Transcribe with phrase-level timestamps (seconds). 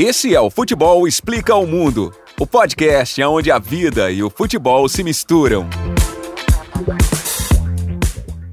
[0.00, 4.88] Esse é o Futebol Explica ao Mundo, o podcast onde a vida e o futebol
[4.88, 5.68] se misturam.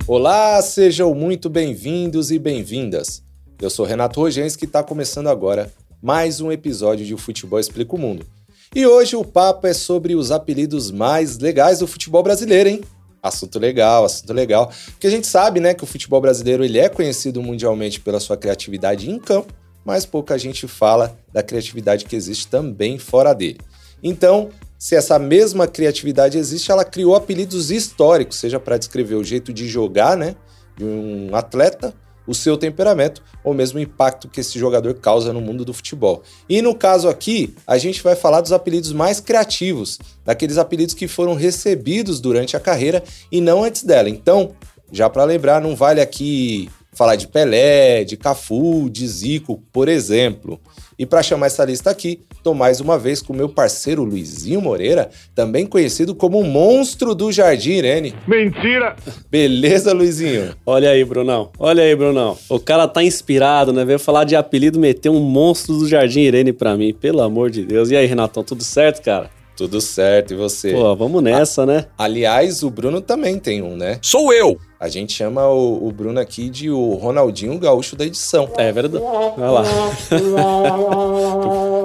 [0.07, 3.21] Olá, sejam muito bem-vindos e bem-vindas.
[3.61, 5.71] Eu sou Renato Rogens que está começando agora
[6.01, 8.25] mais um episódio de O Futebol Explica o Mundo.
[8.73, 12.81] E hoje o papo é sobre os apelidos mais legais do futebol brasileiro, hein?
[13.21, 14.71] Assunto legal, assunto legal.
[14.87, 18.35] Porque a gente sabe, né, que o futebol brasileiro ele é conhecido mundialmente pela sua
[18.35, 19.53] criatividade em campo,
[19.85, 23.59] mas pouca gente fala da criatividade que existe também fora dele.
[24.03, 29.53] Então, se essa mesma criatividade existe, ela criou apelidos históricos, seja para descrever o jeito
[29.53, 30.35] de jogar, né,
[30.75, 31.93] de um atleta,
[32.27, 36.23] o seu temperamento ou mesmo o impacto que esse jogador causa no mundo do futebol.
[36.49, 41.07] E no caso aqui, a gente vai falar dos apelidos mais criativos, daqueles apelidos que
[41.07, 44.09] foram recebidos durante a carreira e não antes dela.
[44.09, 44.55] Então,
[44.91, 50.59] já para lembrar, não vale aqui falar de Pelé, de Cafu, de Zico, por exemplo.
[50.97, 55.09] E para chamar essa lista aqui, tô mais uma vez com meu parceiro Luizinho Moreira,
[55.35, 58.15] também conhecido como o monstro do Jardim Irene.
[58.25, 58.95] Mentira!
[59.29, 60.55] Beleza, Luizinho?
[60.65, 61.51] Olha aí, Brunão.
[61.59, 62.37] Olha aí, Brunão.
[62.47, 63.83] O cara tá inspirado, né?
[63.83, 66.93] Veio falar de apelido, meter um monstro do Jardim Irene pra mim.
[66.93, 67.91] Pelo amor de Deus.
[67.91, 69.29] E aí, Renatão, tudo certo, cara?
[69.57, 70.73] Tudo certo, e você?
[70.73, 71.85] Pô, vamos nessa, né?
[71.97, 73.99] Aliás, o Bruno também tem um, né?
[74.01, 74.57] Sou eu!
[74.79, 78.49] A gente chama o, o Bruno aqui de o Ronaldinho Gaúcho da edição.
[78.57, 79.03] É verdade.
[79.03, 79.63] Olha lá.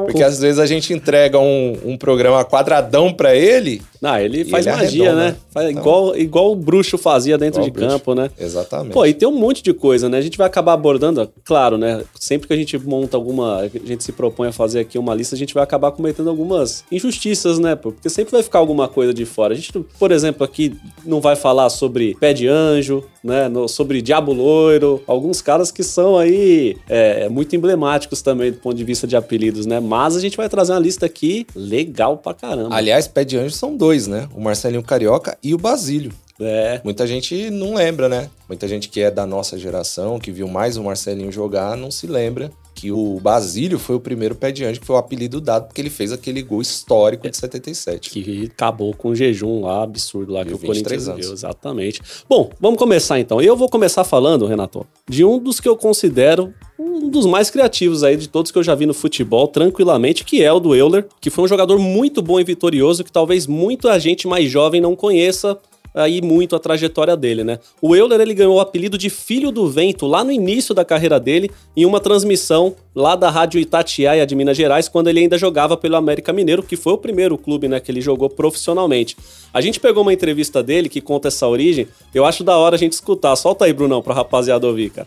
[0.06, 3.80] Porque às vezes a gente entrega um, um programa quadradão pra ele.
[4.00, 5.26] Não, ele E faz ele magia, arredonda.
[5.30, 5.36] né?
[5.50, 8.30] Faz Então- igual, igual o bruxo fazia dentro Igual de campo, né?
[8.38, 8.92] Exatamente.
[8.92, 10.18] Pô, e tem um monte de coisa, né?
[10.18, 12.02] A gente vai acabar abordando, claro, né?
[12.18, 13.58] Sempre que a gente monta alguma.
[13.60, 16.82] A gente se propõe a fazer aqui uma lista, a gente vai acabar cometendo algumas
[16.90, 17.76] injustiças, né?
[17.76, 19.52] Porque sempre vai ficar alguma coisa de fora.
[19.52, 20.74] A gente, por exemplo, aqui
[21.04, 22.79] não vai falar sobre pé de anjo,
[23.22, 23.48] né?
[23.48, 25.02] no- sobre diabo loiro.
[25.06, 29.66] Alguns caras que são aí é, muito emblemáticos também do ponto de vista de apelidos,
[29.66, 29.80] né?
[29.80, 32.74] Mas a gente vai trazer uma lista aqui legal pra caramba.
[32.74, 34.28] Aliás, pé de anjo são dois, né?
[34.34, 36.12] O Marcelinho Carioca e o Basílio.
[36.40, 36.80] É.
[36.82, 38.30] Muita gente não lembra, né?
[38.48, 42.06] Muita gente que é da nossa geração, que viu mais o Marcelinho jogar, não se
[42.06, 42.50] lembra
[42.80, 45.82] que o Basílio foi o primeiro pé de anjo, que foi o apelido dado porque
[45.82, 48.08] ele fez aquele gol histórico de 77.
[48.08, 51.26] que acabou com um jejum lá absurdo lá De que o 23 Corinthians anos.
[51.26, 52.00] deu, exatamente.
[52.26, 53.38] Bom, vamos começar então.
[53.38, 58.02] Eu vou começar falando, Renato, de um dos que eu considero um dos mais criativos
[58.02, 61.06] aí de todos que eu já vi no futebol, tranquilamente, que é o do Euler,
[61.20, 64.96] que foi um jogador muito bom e vitorioso que talvez muita gente mais jovem não
[64.96, 65.58] conheça
[65.94, 67.58] aí muito a trajetória dele, né?
[67.80, 71.18] O Euler ele ganhou o apelido de Filho do Vento lá no início da carreira
[71.18, 75.76] dele, em uma transmissão lá da Rádio Itatiaia de Minas Gerais, quando ele ainda jogava
[75.76, 79.16] pelo América Mineiro, que foi o primeiro clube, né, que ele jogou profissionalmente.
[79.52, 82.78] A gente pegou uma entrevista dele que conta essa origem, eu acho da hora a
[82.78, 83.34] gente escutar.
[83.36, 85.06] Solta aí, Brunão, pra rapaziada ouvir, cara.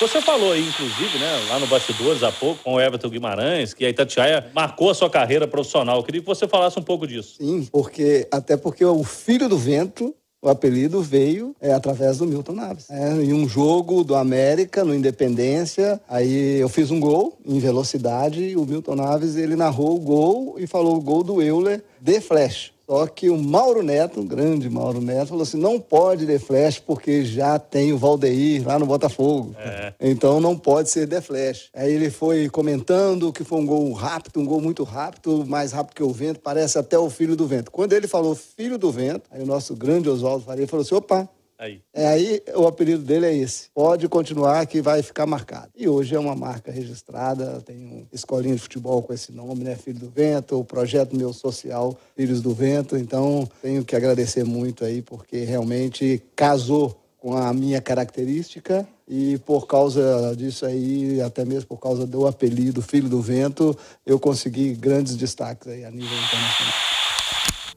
[0.00, 3.84] Você falou aí, inclusive, né, lá no Bastidores há pouco, com o Everton Guimarães, que
[3.84, 5.96] a Itatiaia marcou a sua carreira profissional.
[5.96, 7.34] Eu queria que você falasse um pouco disso.
[7.36, 12.52] Sim, porque até porque o filho do vento, o apelido veio é, através do Milton
[12.52, 12.88] Naves.
[12.90, 18.56] É, em um jogo do América, no Independência, aí eu fiz um gol em velocidade,
[18.56, 22.72] o Milton Naves ele narrou o gol e falou o gol do Euler de flash.
[22.88, 26.78] Só que o Mauro Neto, o grande Mauro Neto, falou assim: não pode de flash
[26.78, 29.54] porque já tem o Valdeir lá no Botafogo.
[30.00, 31.68] Então não pode ser de flash.
[31.74, 35.96] Aí ele foi comentando que foi um gol rápido, um gol muito rápido, mais rápido
[35.96, 37.70] que o vento, parece até o filho do vento.
[37.70, 41.28] Quando ele falou filho do vento, aí o nosso grande Oswaldo Faria falou assim: opa,
[41.58, 41.80] Aí.
[41.92, 43.68] é aí o apelido dele é esse.
[43.74, 45.70] Pode continuar que vai ficar marcado.
[45.76, 49.74] E hoje é uma marca registrada, tem uma escolinha de futebol com esse nome, né?
[49.74, 52.96] Filho do Vento, o projeto meu social Filhos do Vento.
[52.96, 59.66] Então, tenho que agradecer muito aí, porque realmente casou com a minha característica e por
[59.66, 63.76] causa disso aí, até mesmo por causa do apelido Filho do Vento,
[64.06, 66.74] eu consegui grandes destaques aí a nível internacional.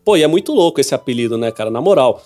[0.04, 1.72] Pô, e é muito louco esse apelido, né, cara?
[1.72, 2.22] Na moral.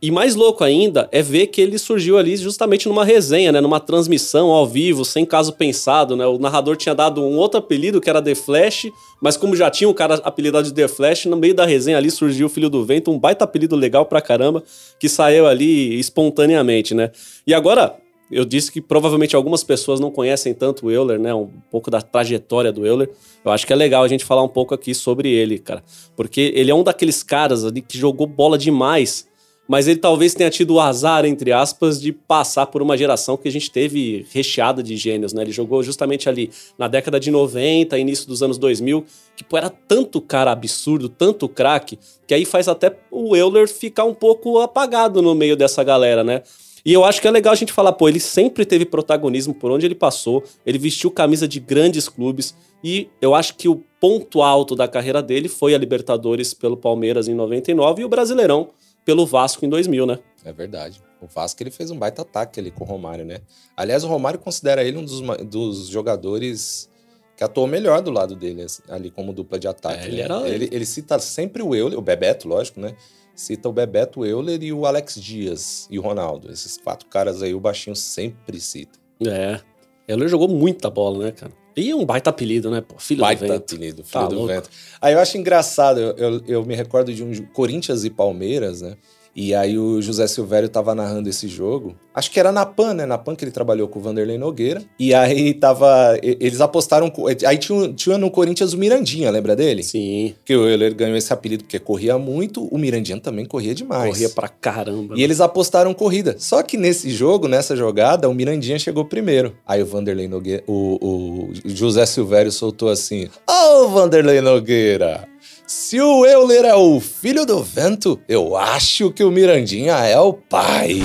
[0.00, 3.60] E- mais louco ainda é ver que ele surgiu ali justamente numa resenha, né?
[3.60, 6.24] Numa transmissão ao vivo, sem caso pensado, né?
[6.24, 8.86] O narrador tinha dado um outro apelido que era The Flash,
[9.20, 12.12] mas como já tinha um cara apelidado de The Flash, no meio da resenha ali
[12.12, 14.62] surgiu o Filho do Vento, um baita apelido legal pra caramba,
[15.00, 17.10] que saiu ali espontaneamente, né?
[17.44, 17.96] E agora,
[18.30, 21.34] eu disse que provavelmente algumas pessoas não conhecem tanto o Euler, né?
[21.34, 23.10] Um pouco da trajetória do Euler.
[23.44, 25.82] Eu acho que é legal a gente falar um pouco aqui sobre ele, cara.
[26.16, 29.26] Porque ele é um daqueles caras ali que jogou bola demais,
[29.72, 33.48] mas ele talvez tenha tido o azar, entre aspas, de passar por uma geração que
[33.48, 35.40] a gente teve recheada de gênios, né?
[35.40, 39.02] Ele jogou justamente ali na década de 90, início dos anos 2000,
[39.34, 44.04] que pô, era tanto cara absurdo, tanto craque, que aí faz até o Euler ficar
[44.04, 46.42] um pouco apagado no meio dessa galera, né?
[46.84, 49.70] E eu acho que é legal a gente falar, pô, ele sempre teve protagonismo por
[49.70, 52.54] onde ele passou, ele vestiu camisa de grandes clubes,
[52.84, 57.26] e eu acho que o ponto alto da carreira dele foi a Libertadores pelo Palmeiras
[57.26, 58.68] em 99 e o Brasileirão
[59.04, 60.18] pelo Vasco em 2000, né?
[60.44, 61.02] É verdade.
[61.20, 63.40] O Vasco ele fez um baita ataque ali com o Romário, né?
[63.76, 66.90] Aliás, o Romário considera ele um dos, dos jogadores
[67.36, 70.04] que atuou melhor do lado dele, ali como dupla de ataque.
[70.04, 70.22] É, ele, né?
[70.22, 70.48] era...
[70.48, 72.94] ele, ele cita sempre o Euler, o Bebeto, lógico, né?
[73.34, 76.50] Cita o Bebeto, o Euler e o Alex Dias e o Ronaldo.
[76.52, 78.98] Esses quatro caras aí, o baixinho sempre cita.
[79.26, 79.60] É.
[80.06, 81.52] Euler jogou muita bola, né, cara?
[81.76, 82.96] E um baita apelido, né, pô?
[82.98, 83.74] Filho baita do vento.
[83.74, 84.48] apelido, filho Tá do louco.
[84.52, 84.68] vento.
[85.00, 88.96] Aí eu acho engraçado, eu, eu, eu me recordo de um Corinthians e Palmeiras, né?
[89.34, 91.94] E aí o José Silvério tava narrando esse jogo.
[92.14, 93.06] Acho que era na PAN, né?
[93.06, 94.82] Na PAN que ele trabalhou com o Vanderlei Nogueira.
[94.98, 96.18] E aí tava.
[96.22, 97.10] Eles apostaram.
[97.46, 99.82] Aí tinha, tinha no Corinthians o Mirandinha, lembra dele?
[99.82, 102.64] Sim, Que o Euler ganhou esse apelido porque corria muito.
[102.66, 104.10] O Mirandinha também corria demais.
[104.10, 105.14] corria pra caramba.
[105.16, 106.36] E eles apostaram corrida.
[106.38, 109.56] Só que nesse jogo, nessa jogada, o Mirandinha chegou primeiro.
[109.66, 115.26] Aí o Vanderlei Nogueira, o, o José Silvério soltou assim: Ô Vanderlei Nogueira,
[115.66, 120.32] se o Euler é o filho do vento, eu acho que o Mirandinha é o
[120.32, 121.00] pai.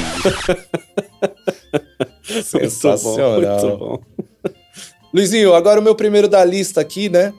[2.43, 3.59] Sensacional.
[3.61, 3.99] Muito bom.
[5.13, 7.33] Luizinho, agora o meu primeiro da lista aqui, né?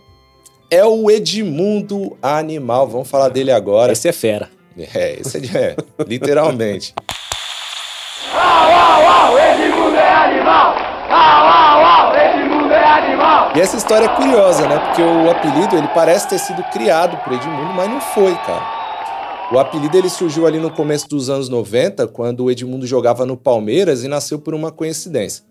[0.70, 2.88] É o Edmundo Animal.
[2.88, 3.92] Vamos falar dele agora.
[3.92, 4.48] Esse é fera.
[4.94, 5.76] É, esse é, de- é
[6.06, 6.94] literalmente.
[13.56, 14.78] E essa história é curiosa, né?
[14.78, 18.78] Porque o apelido, ele parece ter sido criado por Edmundo, mas não foi, cara.
[19.50, 23.36] O apelido ele surgiu ali no começo dos anos 90, quando o Edmundo jogava no
[23.36, 25.42] Palmeiras e nasceu por uma coincidência.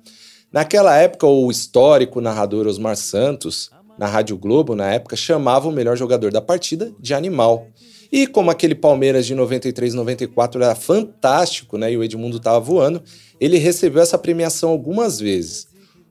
[0.54, 5.98] Naquela época, o histórico narrador Osmar Santos, na Rádio Globo, na época, chamava o melhor
[5.98, 7.66] jogador da partida de animal.
[8.12, 13.02] E como aquele Palmeiras de 93 94 era fantástico, né, e o Edmundo estava voando,
[13.42, 15.68] ele recebeu essa premiação algumas vezes.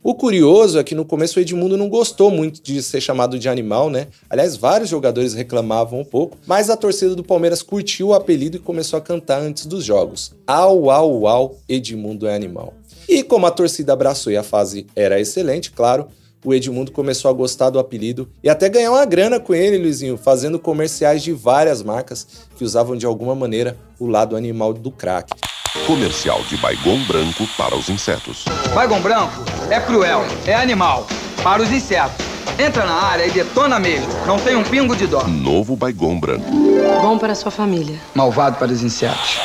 [0.07, 3.49] O curioso é que no começo o Edmundo não gostou muito de ser chamado de
[3.49, 4.07] animal, né?
[4.31, 8.61] Aliás, vários jogadores reclamavam um pouco, mas a torcida do Palmeiras curtiu o apelido e
[8.61, 10.33] começou a cantar antes dos jogos.
[10.47, 12.73] Au, au, au, Edmundo é animal.
[13.09, 16.07] E como a torcida abraçou e a fase era excelente, claro,
[16.45, 20.17] o Edmundo começou a gostar do apelido e até ganhar uma grana com ele, Luizinho,
[20.17, 25.35] fazendo comerciais de várias marcas que usavam de alguma maneira o lado animal do craque.
[25.85, 28.45] Comercial de Baigon Branco para os insetos.
[28.75, 31.07] Baigon branco é cruel, é animal.
[31.43, 32.25] Para os insetos.
[32.59, 34.09] Entra na área e detona mesmo.
[34.27, 35.25] Não tem um pingo de dó.
[35.29, 36.51] Novo Baigon Branco.
[37.03, 38.01] Bom para sua família.
[38.15, 39.39] Malvado para os insetos.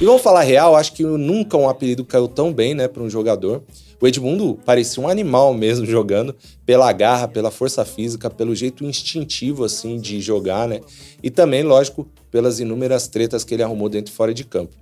[0.00, 3.08] E vamos falar real, acho que nunca um apelido caiu tão bem, né, para um
[3.08, 3.62] jogador.
[4.00, 6.34] O Edmundo parecia um animal mesmo jogando,
[6.64, 10.80] pela garra, pela força física, pelo jeito instintivo assim de jogar, né?
[11.22, 14.74] E também, lógico, pelas inúmeras tretas que ele arrumou dentro e fora de campo.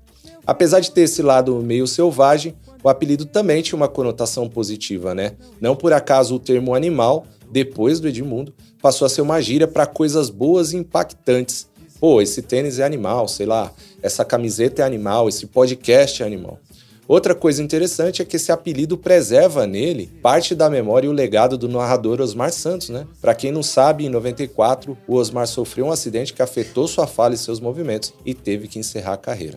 [0.49, 5.33] Apesar de ter esse lado meio selvagem, o apelido também tinha uma conotação positiva, né?
[5.61, 9.85] Não por acaso o termo animal, depois do Edmundo, passou a ser uma gíria para
[9.85, 11.69] coisas boas e impactantes.
[12.01, 13.71] Pô, esse tênis é animal, sei lá,
[14.03, 16.59] essa camiseta é animal, esse podcast é animal.
[17.07, 21.59] Outra coisa interessante é que esse apelido preserva nele parte da memória e o legado
[21.59, 23.07] do narrador Osmar Santos, né?
[23.21, 27.35] Para quem não sabe, em 94, o Osmar sofreu um acidente que afetou sua fala
[27.35, 29.57] e seus movimentos e teve que encerrar a carreira.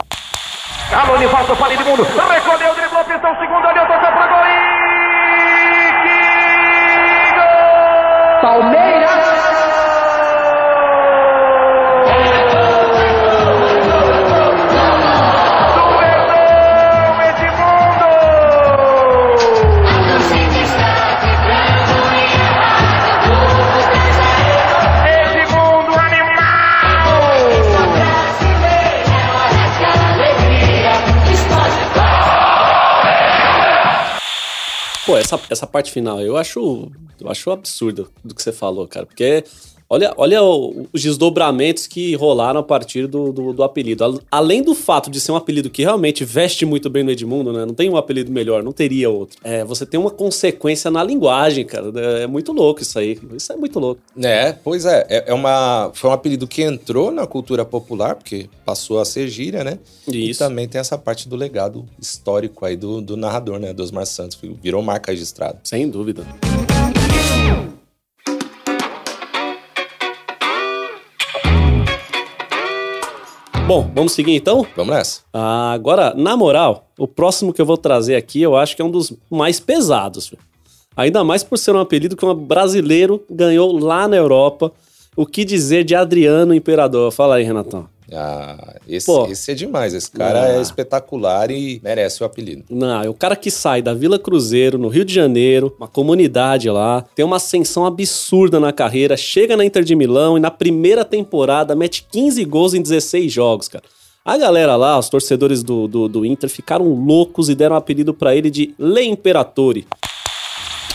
[0.93, 2.03] Alô, de volta, para Edmundo.
[2.03, 4.50] Recolheu, driblou, pisão, segundo, olhou, tocou pro gol
[35.31, 39.05] essa, essa parte final, eu acho, eu acho absurdo do que você falou, cara.
[39.05, 39.43] Porque
[39.91, 44.03] olha, olha os desdobramentos que rolaram a partir do, do, do apelido.
[44.03, 47.51] Al- Além do fato de ser um apelido que realmente veste muito bem no Edmundo,
[47.53, 47.65] né?
[47.65, 49.37] Não tem um apelido melhor, não teria outro.
[49.43, 51.91] É, você tem uma consequência na linguagem, cara.
[52.21, 53.19] É muito louco isso aí.
[53.35, 54.01] Isso é muito louco.
[54.21, 58.47] É, pois é, é, é uma, foi um apelido que entrou na cultura popular, porque
[58.65, 59.77] passou a ser gíria, né?
[60.07, 60.39] E Isso.
[60.39, 63.73] também tem essa parte do legado histórico aí do, do narrador, né?
[63.73, 65.59] Do Osmar Santos, virou marca registrada.
[65.63, 66.25] Sem dúvida.
[73.71, 74.67] Bom, vamos seguir então?
[74.75, 75.21] Vamos nessa.
[75.31, 78.85] Ah, agora, na moral, o próximo que eu vou trazer aqui eu acho que é
[78.85, 80.33] um dos mais pesados.
[80.93, 84.73] Ainda mais por ser um apelido que um brasileiro ganhou lá na Europa.
[85.15, 87.13] O que dizer de Adriano Imperador?
[87.13, 87.87] Fala aí, Renatão.
[88.13, 89.25] Ah, esse, Pô.
[89.27, 89.93] esse é demais.
[89.93, 90.49] Esse cara Ah.
[90.57, 92.63] é espetacular e merece o apelido.
[92.69, 96.69] Não, é o cara que sai da Vila Cruzeiro, no Rio de Janeiro, uma comunidade
[96.69, 101.05] lá, tem uma ascensão absurda na carreira, chega na Inter de Milão e na primeira
[101.05, 103.83] temporada mete 15 gols em 16 jogos, cara.
[104.23, 108.13] A galera lá, os torcedores do, do, do Inter, ficaram loucos e deram um apelido
[108.13, 109.87] pra ele de Le Imperatore.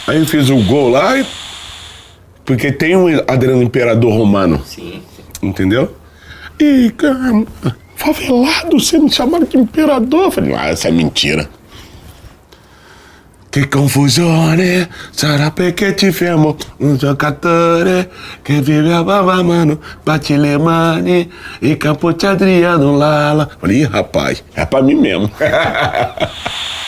[0.06, 1.26] Aí eu fiz o gol lá, e-
[2.44, 4.62] porque tem um Adriano Imperador Romano.
[4.64, 5.02] Sim.
[5.42, 5.90] Entendeu?
[6.58, 7.44] E, cara,
[7.96, 10.24] favelado sendo chamado de imperador.
[10.24, 11.48] Eu falei, ah, essa é mentira.
[13.50, 18.10] Que confusone, sarà perché ti fermo un giocatore
[18.42, 21.28] che vive a Bavamano, bate le
[21.60, 23.48] e campo de Adriano Lala.
[23.58, 25.30] Falei, rapaz, é pra mim mesmo.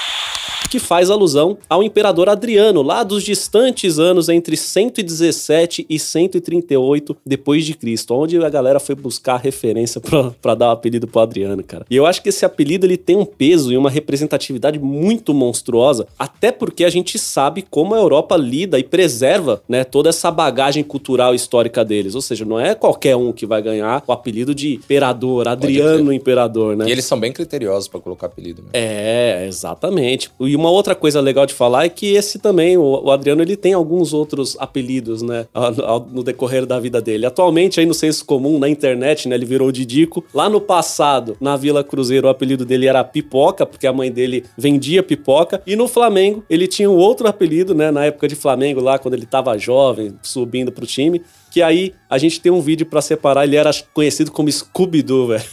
[0.71, 7.65] que faz alusão ao imperador Adriano, lá dos distantes anos entre 117 e 138 depois
[7.65, 11.63] de Cristo, onde a galera foi buscar referência pra, pra dar o apelido pro Adriano,
[11.63, 11.87] cara.
[11.91, 16.07] E eu acho que esse apelido ele tem um peso e uma representatividade muito monstruosa,
[16.19, 20.83] até porque a gente sabe como a Europa lida e preserva, né, toda essa bagagem
[20.85, 22.15] cultural e histórica deles.
[22.15, 26.77] Ou seja, não é qualquer um que vai ganhar o apelido de imperador, Adriano Imperador,
[26.77, 26.87] né?
[26.89, 28.63] E eles são bem criteriosos pra colocar apelido.
[28.63, 28.69] Né?
[28.73, 30.31] É, exatamente.
[30.41, 33.73] E uma outra coisa legal de falar é que esse também, o, Adriano, ele tem
[33.73, 35.47] alguns outros apelidos, né,
[36.11, 37.27] no decorrer da vida dele.
[37.27, 40.25] Atualmente, aí no senso comum, na internet, né, ele virou Didico.
[40.35, 44.45] Lá no passado, na Vila Cruzeiro, o apelido dele era Pipoca, porque a mãe dele
[44.57, 45.63] vendia pipoca.
[45.65, 49.15] E no Flamengo, ele tinha um outro apelido, né, na época de Flamengo, lá quando
[49.15, 51.23] ele tava jovem, subindo pro time.
[51.53, 55.45] Que aí a gente tem um vídeo pra separar, ele era conhecido como Scooby-Doo, velho.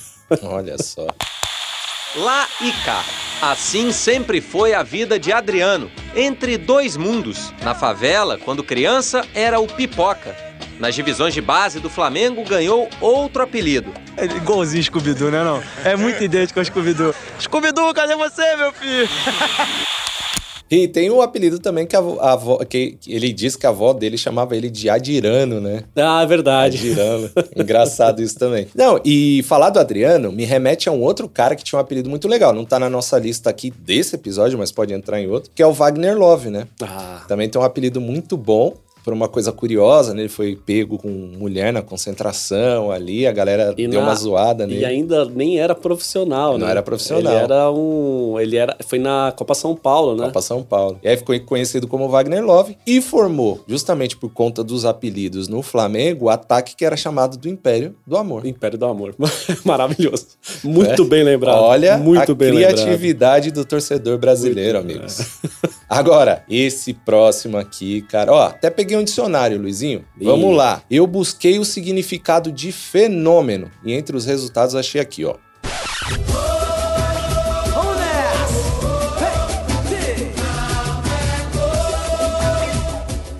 [0.42, 1.06] Olha só.
[2.16, 3.04] Lá e cá.
[3.42, 7.54] Assim sempre foi a vida de Adriano, entre dois mundos.
[7.62, 10.34] Na favela, quando criança, era o Pipoca.
[10.80, 13.94] Nas divisões de base do Flamengo, ganhou outro apelido.
[14.16, 15.62] É igualzinho Scooby-Doo, né não?
[15.84, 17.14] É muito idêntico ao Scooby-Doo.
[17.40, 19.10] Scooby-Doo, cadê você, meu filho?
[20.70, 23.66] E tem o apelido também que a, avó- a avó, que que ele diz que
[23.66, 25.84] a avó dele chamava ele de Adirano, né?
[25.96, 26.78] Ah, é verdade.
[26.78, 27.30] Adirano.
[27.56, 28.68] Engraçado isso também.
[28.74, 32.10] Não, e falar do Adriano me remete a um outro cara que tinha um apelido
[32.10, 32.54] muito legal.
[32.54, 35.68] Não tá na nossa lista aqui desse episódio, mas pode entrar em outro, que é
[35.68, 36.68] o Wagner Love, né?
[36.82, 38.74] Ah, Também tem um apelido muito bom.
[39.06, 40.22] Por uma coisa curiosa, né?
[40.24, 44.66] Ele foi pego com mulher na concentração ali, a galera E deu na- uma zoada
[44.66, 44.80] nele.
[44.82, 46.66] E ainda nem era profissional, né?
[46.66, 47.32] Não era profissional.
[47.34, 48.40] Ele era um.
[48.40, 48.76] Ele era.
[48.88, 50.26] Foi na Copa São Paulo, né?
[50.26, 51.00] Copa São Paulo.
[51.04, 55.62] E aí ficou conhecido como Wagner Love e formou, justamente por conta dos apelidos no
[55.62, 58.44] Flamengo, o ataque que era chamado do Império do Amor.
[58.44, 59.14] Império do Amor.
[59.64, 60.26] Maravilhoso.
[60.64, 61.06] Muito É?
[61.06, 61.62] bem lembrado.
[61.62, 62.74] Olha Muito a bem lembrado.
[62.82, 65.20] criatividade do torcedor brasileiro, amigos.
[65.88, 68.32] Agora, esse próximo aqui, cara.
[68.32, 70.04] Ó, até peguei um dicionário, Luizinho.
[70.20, 70.82] Vamos lá.
[70.90, 75.36] Eu busquei o significado de fenômeno e entre os resultados achei aqui, ó.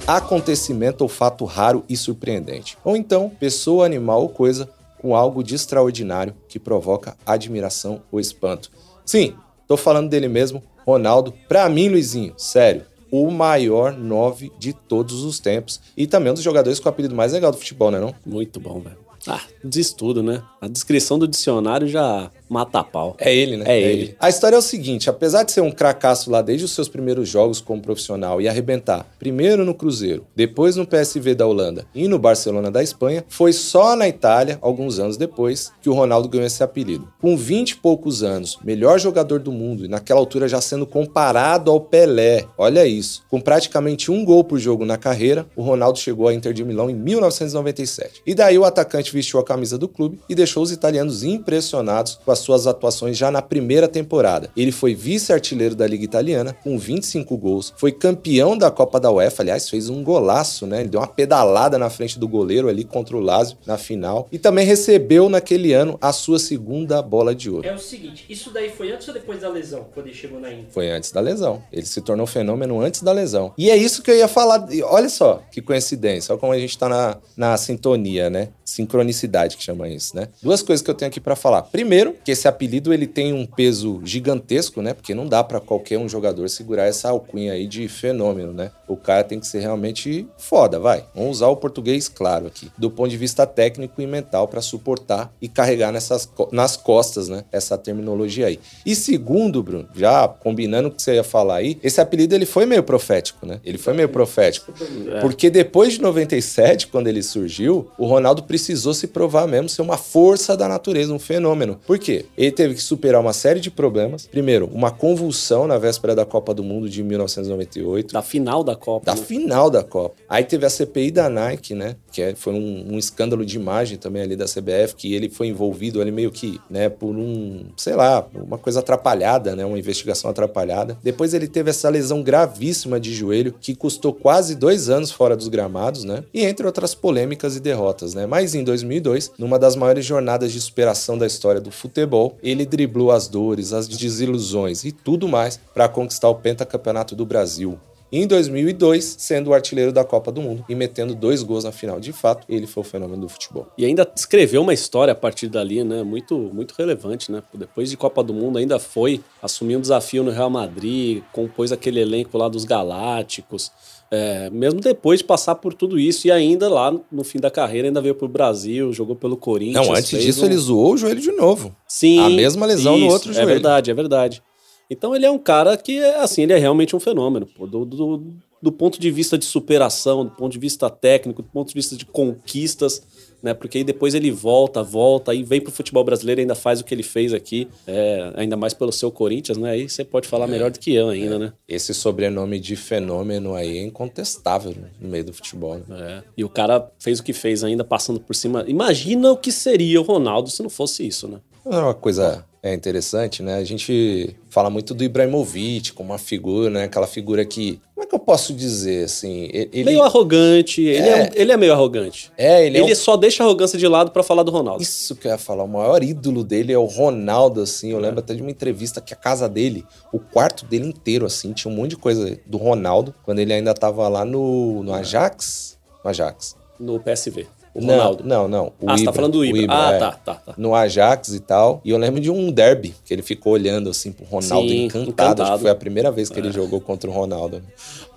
[0.08, 2.78] Acontecimento ou fato raro e surpreendente.
[2.84, 8.70] Ou então, pessoa, animal ou coisa com algo de extraordinário que provoca admiração ou espanto.
[9.04, 9.36] Sim,
[9.68, 11.34] tô falando dele mesmo, Ronaldo.
[11.48, 15.80] Pra mim, Luizinho, sério, o maior nove de todos os tempos.
[15.96, 18.14] E também um dos jogadores com o apelido mais legal do futebol, né não?
[18.26, 18.98] Muito bom, velho.
[19.28, 20.44] Ah, diz tudo, né?
[20.62, 23.16] A descrição do dicionário já mata a pau.
[23.20, 23.66] É ele, né?
[23.68, 24.16] É ele.
[24.20, 27.28] A história é o seguinte: apesar de ser um cracaço lá desde os seus primeiros
[27.28, 32.20] jogos como profissional e arrebentar, primeiro no Cruzeiro, depois no PSV da Holanda e no
[32.20, 36.64] Barcelona da Espanha, foi só na Itália, alguns anos depois, que o Ronaldo ganhou esse
[36.64, 37.08] apelido.
[37.22, 41.72] Com 20 e poucos anos, melhor jogador do mundo e naquela altura já sendo comparado
[41.72, 42.46] ao Pelé.
[42.58, 43.24] Olha isso.
[43.30, 46.90] Com praticamente um gol por jogo na carreira, o Ronaldo chegou à Inter de Milão
[46.90, 48.22] em 1997.
[48.26, 52.32] E daí o atacante vestiu a camisa do clube e deixou os italianos impressionados com
[52.36, 54.52] as suas atuações já na primeira temporada.
[54.56, 59.42] Ele foi vice-artilheiro da Liga Italiana com 25 gols, foi campeão da Copa da UEFA,
[59.42, 60.82] aliás, fez um golaço, né?
[60.82, 64.38] Ele deu uma pedalada na frente do goleiro ali contra o Lazio na final e
[64.38, 67.68] também recebeu naquele ano a sua segunda bola de ouro.
[67.68, 70.52] É o seguinte, isso daí foi antes ou depois da lesão, quando ele chegou na
[70.52, 70.72] Inter?
[70.72, 71.64] Foi antes da lesão.
[71.72, 73.54] Ele se tornou fenômeno antes da lesão.
[73.58, 74.68] E é isso que eu ia falar.
[74.84, 76.34] Olha só, que coincidência.
[76.34, 78.50] Olha como a gente tá na, na sintonia, né?
[78.64, 80.28] Sincronicidade que chama isso, né?
[80.42, 81.64] Duas coisas que eu tenho aqui pra falar.
[81.64, 84.96] Primeiro, que esse apelido ele tem um peso gigantesco, né?
[84.96, 88.72] Porque não dá para qualquer um jogador segurar essa alcunha aí de fenômeno, né?
[88.88, 91.06] O cara tem que ser realmente foda, vai.
[91.14, 95.32] Vamos usar o português claro aqui, do ponto de vista técnico e mental para suportar
[95.40, 97.44] e carregar nessas nas costas, né?
[97.52, 98.60] Essa terminologia aí.
[98.84, 102.66] E segundo, Bruno, já combinando o que você ia falar aí, esse apelido ele foi
[102.66, 103.60] meio profético, né?
[103.64, 104.74] Ele foi meio profético.
[105.12, 105.22] É.
[105.22, 109.98] Porque depois de 97, quando ele surgiu, o Ronaldo precisou se provar mesmo ser uma
[109.98, 111.80] força da natureza, um fenômeno.
[111.86, 112.15] Por quê?
[112.38, 114.28] Ele teve que superar uma série de problemas.
[114.28, 118.14] Primeiro, uma convulsão na véspera da Copa do Mundo de 1998.
[118.14, 119.06] Da final da Copa.
[119.06, 119.22] Da né?
[119.22, 120.16] final da Copa.
[120.30, 121.96] Aí teve a CPI da Nike, né?
[122.16, 125.48] Que é- foi um, um escândalo de imagem também ali da CBF, que ele foi
[125.48, 129.66] envolvido ali meio que, né, por um, sei lá, uma coisa atrapalhada, né?
[129.66, 130.98] Uma investigação atrapalhada.
[131.04, 135.50] Depois ele teve essa lesão gravíssima de joelho, que custou quase dois anos fora dos
[135.50, 136.24] gramados, né?
[136.34, 138.26] E entre outras polêmicas e derrotas, né?
[138.26, 143.12] Mas em 2002, numa das maiores jornadas de superação da história do futebol, ele driblou
[143.12, 147.78] as dores, as desilusões e tudo mais para conquistar o pentacampeonato do Brasil.
[148.12, 151.72] E em 2002, sendo o artilheiro da Copa do Mundo e metendo dois gols na
[151.72, 152.00] final.
[152.00, 153.68] De fato, ele foi o fenômeno do futebol.
[153.78, 156.04] E ainda escreveu uma história a partir dali, né?
[156.04, 157.42] Muito, muito relevante, né?
[157.54, 162.00] Depois de Copa do Mundo, ainda foi assumir um desafio no Real Madrid, compôs aquele
[162.00, 163.72] elenco lá dos Galácticos.
[164.12, 167.88] É, mesmo depois de passar por tudo isso, e ainda lá no fim da carreira,
[167.88, 169.88] ainda veio pro Brasil, jogou pelo Corinthians.
[169.88, 171.76] Não, antes disso, um- ele zoou o joelho de novo.
[171.88, 172.20] Sim.
[172.20, 173.48] A mesma lesão no isso, outro É joelho.
[173.50, 174.44] verdade, é verdade.
[174.90, 177.46] Então ele é um cara que, é, assim, ele é realmente um fenômeno.
[177.46, 181.50] pô, do, do, do ponto de vista de superação, do ponto de vista técnico, do
[181.50, 183.04] ponto de vista de conquistas,
[183.46, 183.54] né?
[183.54, 186.84] Porque aí depois ele volta, volta, aí vem pro futebol brasileiro e ainda faz o
[186.84, 189.70] que ele fez aqui, é, ainda mais pelo seu Corinthians, né?
[189.70, 191.54] Aí você pode falar melhor do que eu ainda, né?
[191.68, 195.80] Esse sobrenome de fenômeno aí é incontestável no meio do futebol.
[195.88, 196.24] Né?
[196.24, 196.24] É.
[196.36, 198.66] E o cara fez o que fez ainda passando por cima.
[198.68, 201.40] Imagina o que seria o Ronaldo se não fosse isso, né?
[201.68, 203.58] É uma coisa é interessante, né?
[203.58, 206.84] A gente fala muito do Ibrahimovic como uma figura, né?
[206.86, 207.80] Aquela figura que.
[207.94, 209.48] Como é que eu posso dizer assim?
[209.54, 212.32] Ele, Meio arrogante, ele é, ele é meio arrogante.
[212.36, 214.82] É, ele, Ele, é um- só deixa a arrogância de lado pra falar do Ronaldo.
[214.82, 215.64] Isso que eu ia falar.
[215.64, 217.92] O maior ídolo dele é o Ronaldo, assim.
[217.92, 221.54] Eu lembro até de uma entrevista que a casa dele, o quarto dele inteiro, assim,
[221.54, 225.78] tinha um monte de coisa do Ronaldo, quando ele ainda tava lá no, no Ajax.
[226.04, 226.56] No Ajax.
[226.80, 227.46] No PSV.
[227.76, 228.24] O Não, Ronaldo.
[228.26, 228.66] Não, não.
[228.80, 229.66] O Ah, você tá falando do Ibra.
[229.70, 230.00] Ah, é.
[230.00, 230.54] tá, tá, tá.
[230.58, 231.82] No Ajax e tal.
[231.84, 235.04] E eu lembro de um derby, que ele ficou olhando assim pro Ronaldo Sim, encantado.
[235.04, 235.54] Acho encantado.
[235.58, 236.52] que foi a primeira vez que ele É.
[236.54, 237.62] jogou contra o Ronaldo.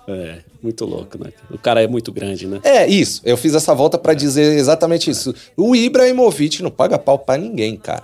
[0.07, 1.31] É, muito louco, né?
[1.51, 2.59] O cara é muito grande, né?
[2.63, 3.21] É, isso.
[3.23, 5.35] Eu fiz essa volta pra dizer exatamente isso.
[5.55, 8.03] O Ibrahimovic não paga pau pra ninguém, cara.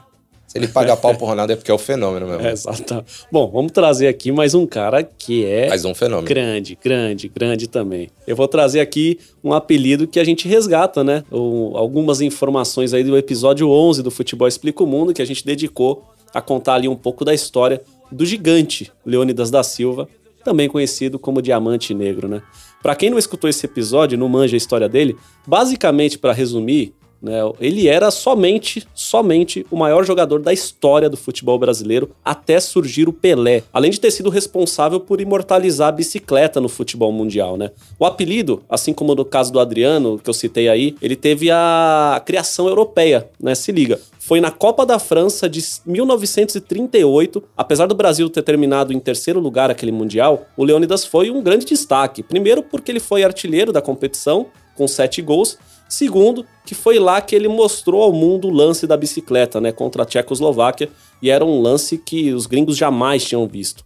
[0.56, 2.42] Se ele paga pau pro Ronaldo é porque é o fenômeno mesmo.
[2.48, 3.04] É, exato.
[3.30, 6.28] Bom, vamos trazer aqui mais um cara que é Mais um fenômeno.
[6.28, 8.10] grande, grande, grande também.
[8.26, 11.24] Eu vou trazer aqui um apelido que a gente resgata, né?
[11.30, 15.46] O- algumas informações aí do episódio 11 do Futebol Explica o Mundo, que a gente
[15.46, 20.08] dedicou a contar ali um pouco da história do gigante Leônidas da Silva,
[20.44, 22.42] também conhecido como Diamante Negro, né?
[22.82, 25.16] Pra quem não escutou esse episódio, não manja a história dele,
[25.46, 31.58] basicamente, pra resumir, né, ele era somente, somente o maior jogador da história do futebol
[31.58, 36.70] brasileiro até surgir o Pelé, além de ter sido responsável por imortalizar a bicicleta no
[36.70, 37.72] futebol mundial, né?
[38.00, 42.22] O apelido, assim como no caso do Adriano, que eu citei aí, ele teve a
[42.26, 43.56] criação europeia, né?
[43.56, 44.00] Se liga.
[44.20, 49.70] Foi na Copa da França de 1938, apesar do Brasil ter terminado em terceiro lugar
[49.70, 52.24] aquele mundial, o Leônidas foi um grande destaque.
[52.24, 55.58] Primeiro porque ele foi artilheiro da competição, com sete gols.
[55.96, 60.04] Segundo, que foi lá que ele mostrou ao mundo o lance da bicicleta, né, contra
[60.04, 60.90] a Tchecoslováquia,
[61.22, 63.86] e era um lance que os gringos jamais tinham visto.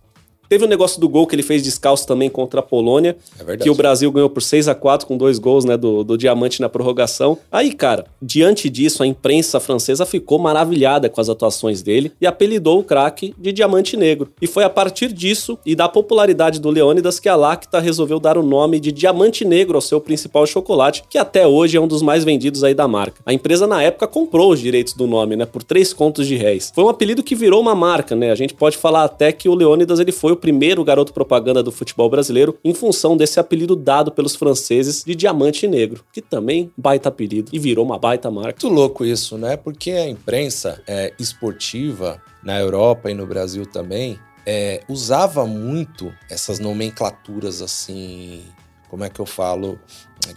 [0.50, 3.64] Teve o negócio do gol que ele fez descalço também contra a Polônia, É verdade.
[3.64, 6.60] que o Brasil ganhou por 6 a 4 com dois gols, né, do, do Diamante
[6.60, 7.38] na prorrogação.
[7.52, 12.80] Aí, cara, diante disso, a imprensa francesa ficou maravilhada com as atuações dele e apelidou
[12.80, 14.30] o craque de Diamante Negro.
[14.42, 18.38] E foi a partir disso e da popularidade do Leônidas que a Lacta resolveu dar
[18.38, 22.02] o nome de Diamante Negro ao seu principal chocolate, que até hoje é um dos
[22.02, 23.22] mais vendidos aí da marca.
[23.26, 26.72] A empresa na época comprou os direitos do nome, né, por 3 contos de réis.
[26.74, 28.32] Foi um apelido que virou uma marca, né?
[28.32, 31.72] A gente pode falar até que o Leônidas ele foi o primeiro garoto propaganda do
[31.72, 37.10] futebol brasileiro em função desse apelido dado pelos franceses de Diamante Negro, que também baita
[37.10, 38.58] apelido e virou uma baita marca.
[38.66, 39.56] Muito louco isso, né?
[39.58, 46.58] Porque a imprensa é, esportiva na Europa e no Brasil também é, usava muito essas
[46.60, 48.42] nomenclaturas assim,
[48.90, 49.78] como é que eu falo?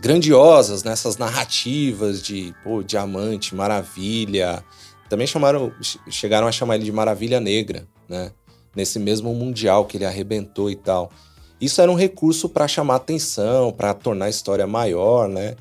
[0.01, 4.63] Grandiosas, nessas narrativas de pô, diamante, maravilha.
[5.09, 8.33] Também chamaram, che- chegaram a chamar ele de Maravilha Negra, né?
[8.75, 11.11] Nesse mesmo mundial que ele arrebentou e tal.
[11.61, 15.55] Isso era um recurso para chamar atenção, para tornar a história maior, né?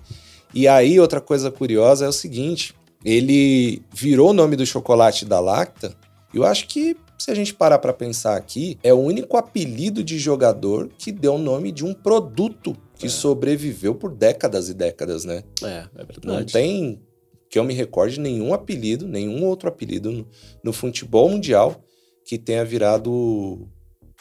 [0.53, 5.39] E aí, outra coisa curiosa é o seguinte: ele virou o nome do chocolate da
[5.39, 5.95] Lacta
[6.33, 10.17] Eu acho que se a gente parar para pensar aqui, é o único apelido de
[10.17, 13.09] jogador que deu o nome de um produto que é.
[13.09, 15.43] sobreviveu por décadas e décadas, né?
[15.63, 16.25] É, é verdade.
[16.25, 16.99] Não tem
[17.47, 20.27] que eu me recorde nenhum apelido, nenhum outro apelido no,
[20.63, 21.83] no futebol mundial
[22.25, 23.67] que tenha virado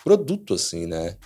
[0.03, 1.17] produto assim, né?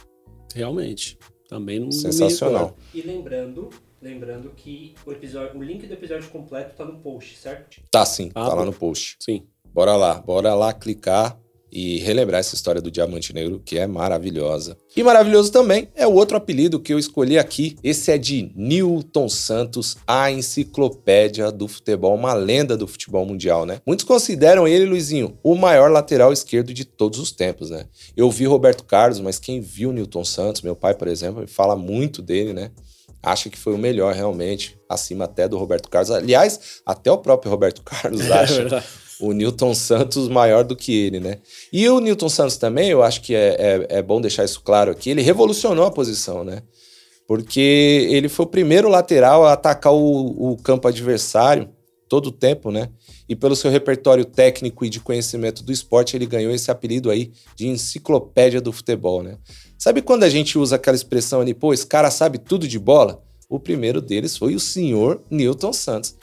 [0.54, 1.18] Realmente.
[1.48, 2.76] Também não Sensacional.
[2.92, 7.80] e lembrando, lembrando que o episódio, o link do episódio completo tá no post, certo?
[7.90, 8.64] Tá sim, Ah, tá lá bom.
[8.66, 9.16] no post.
[9.20, 9.46] Sim.
[9.72, 11.38] Bora lá, bora lá clicar
[11.74, 14.76] e relembrar essa história do Diamante Negro, que é maravilhosa.
[14.96, 17.76] E maravilhoso também é o outro apelido que eu escolhi aqui.
[17.82, 23.80] Esse é de Newton Santos, a enciclopédia do futebol, uma lenda do futebol mundial, né?
[23.84, 27.87] Muitos consideram ele, Luizinho, o maior lateral esquerdo de todos os tempos, né?
[28.16, 32.22] Eu vi Roberto Carlos, mas quem viu Newton Santos, meu pai, por exemplo, fala muito
[32.22, 32.70] dele, né?
[33.20, 36.10] Acha que foi o melhor realmente, acima até do Roberto Carlos.
[36.10, 38.87] Aliás, até o próprio Roberto Carlos É acha verdade.
[39.20, 41.38] O Newton Santos maior do que ele, né?
[41.72, 44.90] E o Newton Santos também, eu acho que é, é, é bom deixar isso claro
[44.90, 46.62] aqui, ele revolucionou a posição, né?
[47.27, 51.70] Porque ele foi o primeiro lateral a atacar o, o campo adversário
[52.09, 52.90] todo o tempo, né?
[53.29, 57.33] E pelo seu repertório técnico e de conhecimento do esporte, ele ganhou esse apelido aí
[57.57, 59.38] de enciclopédia do futebol, né?
[59.79, 63.22] Sabe quando a gente usa aquela expressão ali, pô, esse cara sabe tudo de bola?
[63.48, 66.14] O primeiro deles foi o senhor Newton Santos.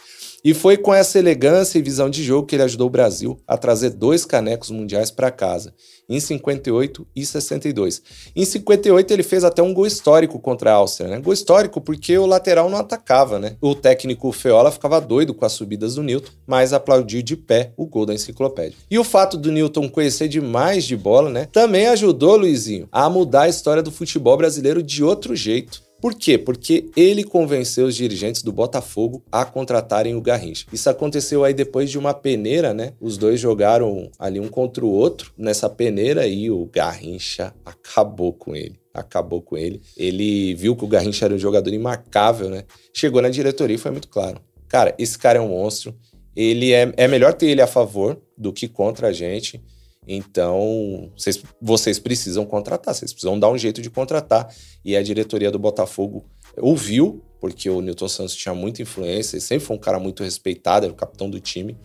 [0.44, 3.58] E foi com essa elegância e visão de jogo que ele ajudou o Brasil a
[3.58, 5.72] trazer dois canecos mundiais para casa,
[6.10, 8.02] em 58 e 62.
[8.36, 11.20] Em 58 ele fez até um gol histórico contra a Áustria, né?
[11.20, 13.56] Gol histórico porque o lateral não atacava, né?
[13.62, 17.86] O técnico Feola ficava doido com as subidas do Newton, mas aplaudiu de pé o
[17.86, 18.78] gol da enciclopédia.
[18.90, 21.48] E o fato do Newton conhecer demais de bola, né?
[21.52, 25.91] Também ajudou Luizinho a mudar a história do futebol brasileiro de outro jeito.
[26.02, 26.36] Por quê?
[26.36, 30.66] Porque ele convenceu os dirigentes do Botafogo a contratarem o Garrincha.
[30.74, 32.94] Isso aconteceu aí depois de uma peneira, né?
[33.00, 38.56] Os dois jogaram ali um contra o outro nessa peneira e o Garrincha acabou com
[38.56, 38.80] ele.
[38.92, 39.80] Acabou com ele.
[39.96, 42.64] Ele viu que o Garrincha era um jogador imarcável, né?
[42.92, 44.42] Chegou na diretoria e foi muito claro.
[44.68, 45.94] Cara, esse cara é um monstro.
[46.36, 49.62] Ele é, é melhor ter ele a favor do que contra a gente.
[50.08, 54.54] Então, vocês, vocês precisam contratar, vocês precisam dar um jeito de contratar.
[54.84, 56.26] E a diretoria do Botafogo
[56.58, 60.86] ouviu, porque o Newton Santos tinha muita influência, ele sempre foi um cara muito respeitado,
[60.86, 61.78] era o capitão do time,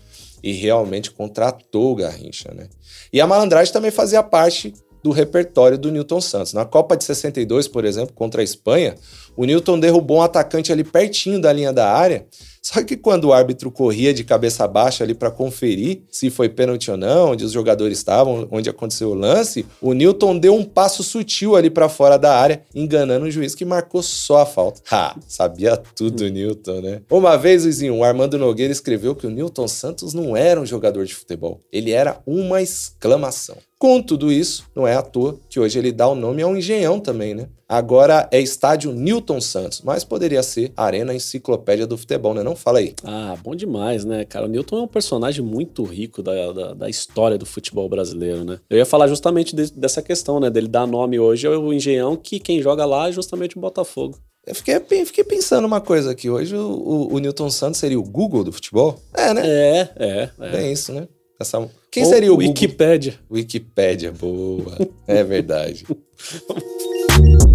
[0.42, 2.68] e realmente contratou o Garrincha, né?
[3.12, 6.52] E a malandragem também fazia parte do repertório do Newton Santos.
[6.52, 8.96] Na Copa de 62, por exemplo, contra a Espanha,
[9.37, 12.27] o Newton derrubou um atacante ali pertinho da linha da área.
[12.66, 16.90] Só que quando o árbitro corria de cabeça baixa ali para conferir se foi pênalti
[16.90, 21.05] ou não, onde os jogadores estavam, onde aconteceu o lance, o Newton deu um passo
[21.05, 24.81] sutil ali para fora da área, enganando o juiz que marcou só a falta.
[24.90, 27.03] Ha, sabia tudo o Newton, né?
[27.09, 31.07] Uma vez, Luizinho, o Armando Nogueira escreveu que o Newton Santos não era um jogador
[31.07, 33.57] de futebol, ele era uma exclamação.
[33.79, 36.57] Com tudo isso, não é à toa que hoje ele dá o nome a um
[36.57, 37.46] engenhão também, né?
[37.68, 42.42] Agora é estádio Newton Santos, mas poderia ser Arena Enciclopédia do Futebol, né?
[42.42, 42.94] Não fala aí.
[43.02, 44.44] Ah, bom demais, né, cara?
[44.46, 48.61] O Newton é um personagem muito rico da, da, da história do futebol brasileiro, né?
[48.70, 50.48] Eu ia falar justamente de- dessa questão, né?
[50.48, 54.16] Dele dar nome hoje ao engenhão, que quem joga lá é justamente o Botafogo.
[54.46, 56.31] Eu fiquei, fiquei pensando uma coisa aqui.
[56.31, 58.96] Hoje o, o, o Newton Santos seria o Google do futebol?
[59.12, 59.42] É, né?
[59.44, 60.31] É, é.
[60.38, 60.50] é.
[60.52, 61.09] Bem isso, né?
[61.40, 61.68] Essa...
[61.90, 62.48] Quem Ou seria o Google?
[62.50, 63.14] Wikipédia.
[63.29, 64.79] Wikipédia, boa.
[65.09, 65.85] É verdade.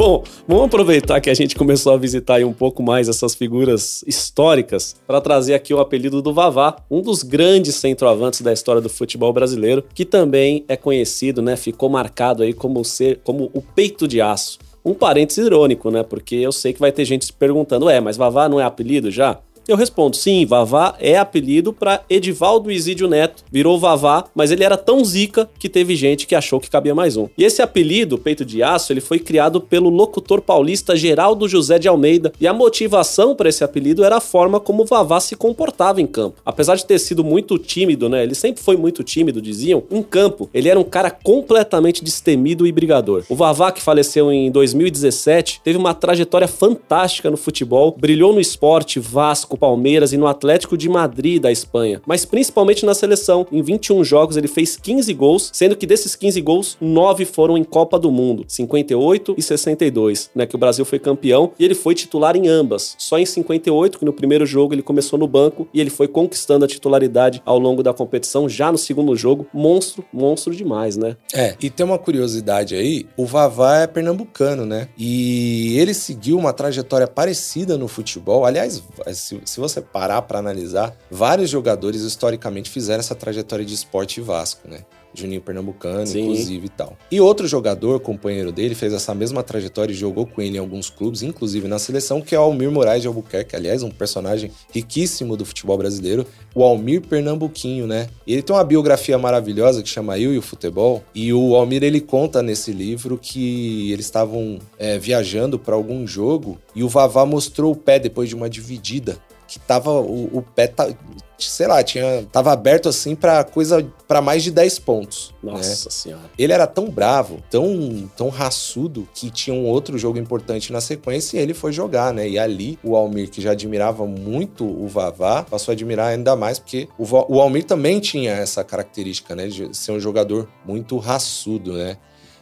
[0.00, 4.96] Bom, vamos aproveitar que a gente começou a visitar um pouco mais essas figuras históricas
[5.06, 9.30] para trazer aqui o apelido do Vavá, um dos grandes centroavantes da história do futebol
[9.30, 11.54] brasileiro, que também é conhecido, né?
[11.54, 14.58] Ficou marcado aí como ser como o peito de aço.
[14.82, 16.02] Um parênteses irônico, né?
[16.02, 19.10] Porque eu sei que vai ter gente se perguntando, é, mas Vavá não é apelido
[19.10, 19.38] já?
[19.68, 23.44] Eu respondo, sim, Vavá é apelido para Edivaldo Isídio Neto.
[23.52, 27.16] Virou Vavá, mas ele era tão zica que teve gente que achou que cabia mais
[27.16, 27.28] um.
[27.38, 31.86] E esse apelido, Peito de Aço, ele foi criado pelo locutor paulista Geraldo José de
[31.86, 32.32] Almeida.
[32.40, 36.40] E a motivação para esse apelido era a forma como Vavá se comportava em campo.
[36.44, 38.22] Apesar de ter sido muito tímido, né?
[38.22, 39.84] Ele sempre foi muito tímido, diziam.
[39.90, 43.24] Em campo, ele era um cara completamente destemido e brigador.
[43.28, 48.98] O Vavá, que faleceu em 2017, teve uma trajetória fantástica no futebol, brilhou no esporte,
[48.98, 53.46] Vasco, Vasco, Palmeiras e no Atlético de Madrid da Espanha, mas principalmente na seleção.
[53.50, 57.64] Em 21 jogos ele fez 15 gols, sendo que desses 15 gols, 9 foram em
[57.64, 61.94] Copa do Mundo, 58 e 62, né, que o Brasil foi campeão e ele foi
[61.94, 62.94] titular em ambas.
[62.98, 66.64] Só em 58, que no primeiro jogo ele começou no banco e ele foi conquistando
[66.64, 71.16] a titularidade ao longo da competição, já no segundo jogo, monstro, monstro demais, né?
[71.34, 74.88] É, e tem uma curiosidade aí, o Vavá é pernambucano, né?
[74.98, 78.44] E ele seguiu uma trajetória parecida no futebol.
[78.44, 78.82] Aliás,
[79.12, 84.68] se, se você parar para analisar, vários jogadores historicamente fizeram essa trajetória de esporte Vasco,
[84.68, 84.84] né?
[85.14, 86.22] Juninho Pernambucano, Sim.
[86.22, 86.96] inclusive e tal.
[87.10, 90.88] E outro jogador, companheiro dele, fez essa mesma trajetória e jogou com ele em alguns
[90.88, 95.36] clubes, inclusive na seleção, que é o Almir Moraes de Albuquerque, aliás, um personagem riquíssimo
[95.36, 98.08] do futebol brasileiro, o Almir Pernambuquinho, né?
[98.26, 101.82] E ele tem uma biografia maravilhosa que chama Eu e o Futebol, e o Almir
[101.82, 107.26] ele conta nesse livro que eles estavam é, viajando para algum jogo e o Vavá
[107.26, 109.18] mostrou o pé depois de uma dividida
[109.50, 110.88] que tava o, o pé tá,
[111.36, 115.34] sei lá, tinha tava aberto assim para coisa para mais de 10 pontos.
[115.42, 115.90] Nossa né?
[115.90, 116.30] senhora.
[116.38, 121.36] Ele era tão bravo, tão tão raçudo que tinha um outro jogo importante na sequência
[121.36, 122.28] e ele foi jogar, né?
[122.28, 126.60] E ali o Almir que já admirava muito o Vavá, passou a admirar ainda mais
[126.60, 131.72] porque o, o Almir também tinha essa característica, né, de ser um jogador muito raçudo,
[131.72, 131.96] né?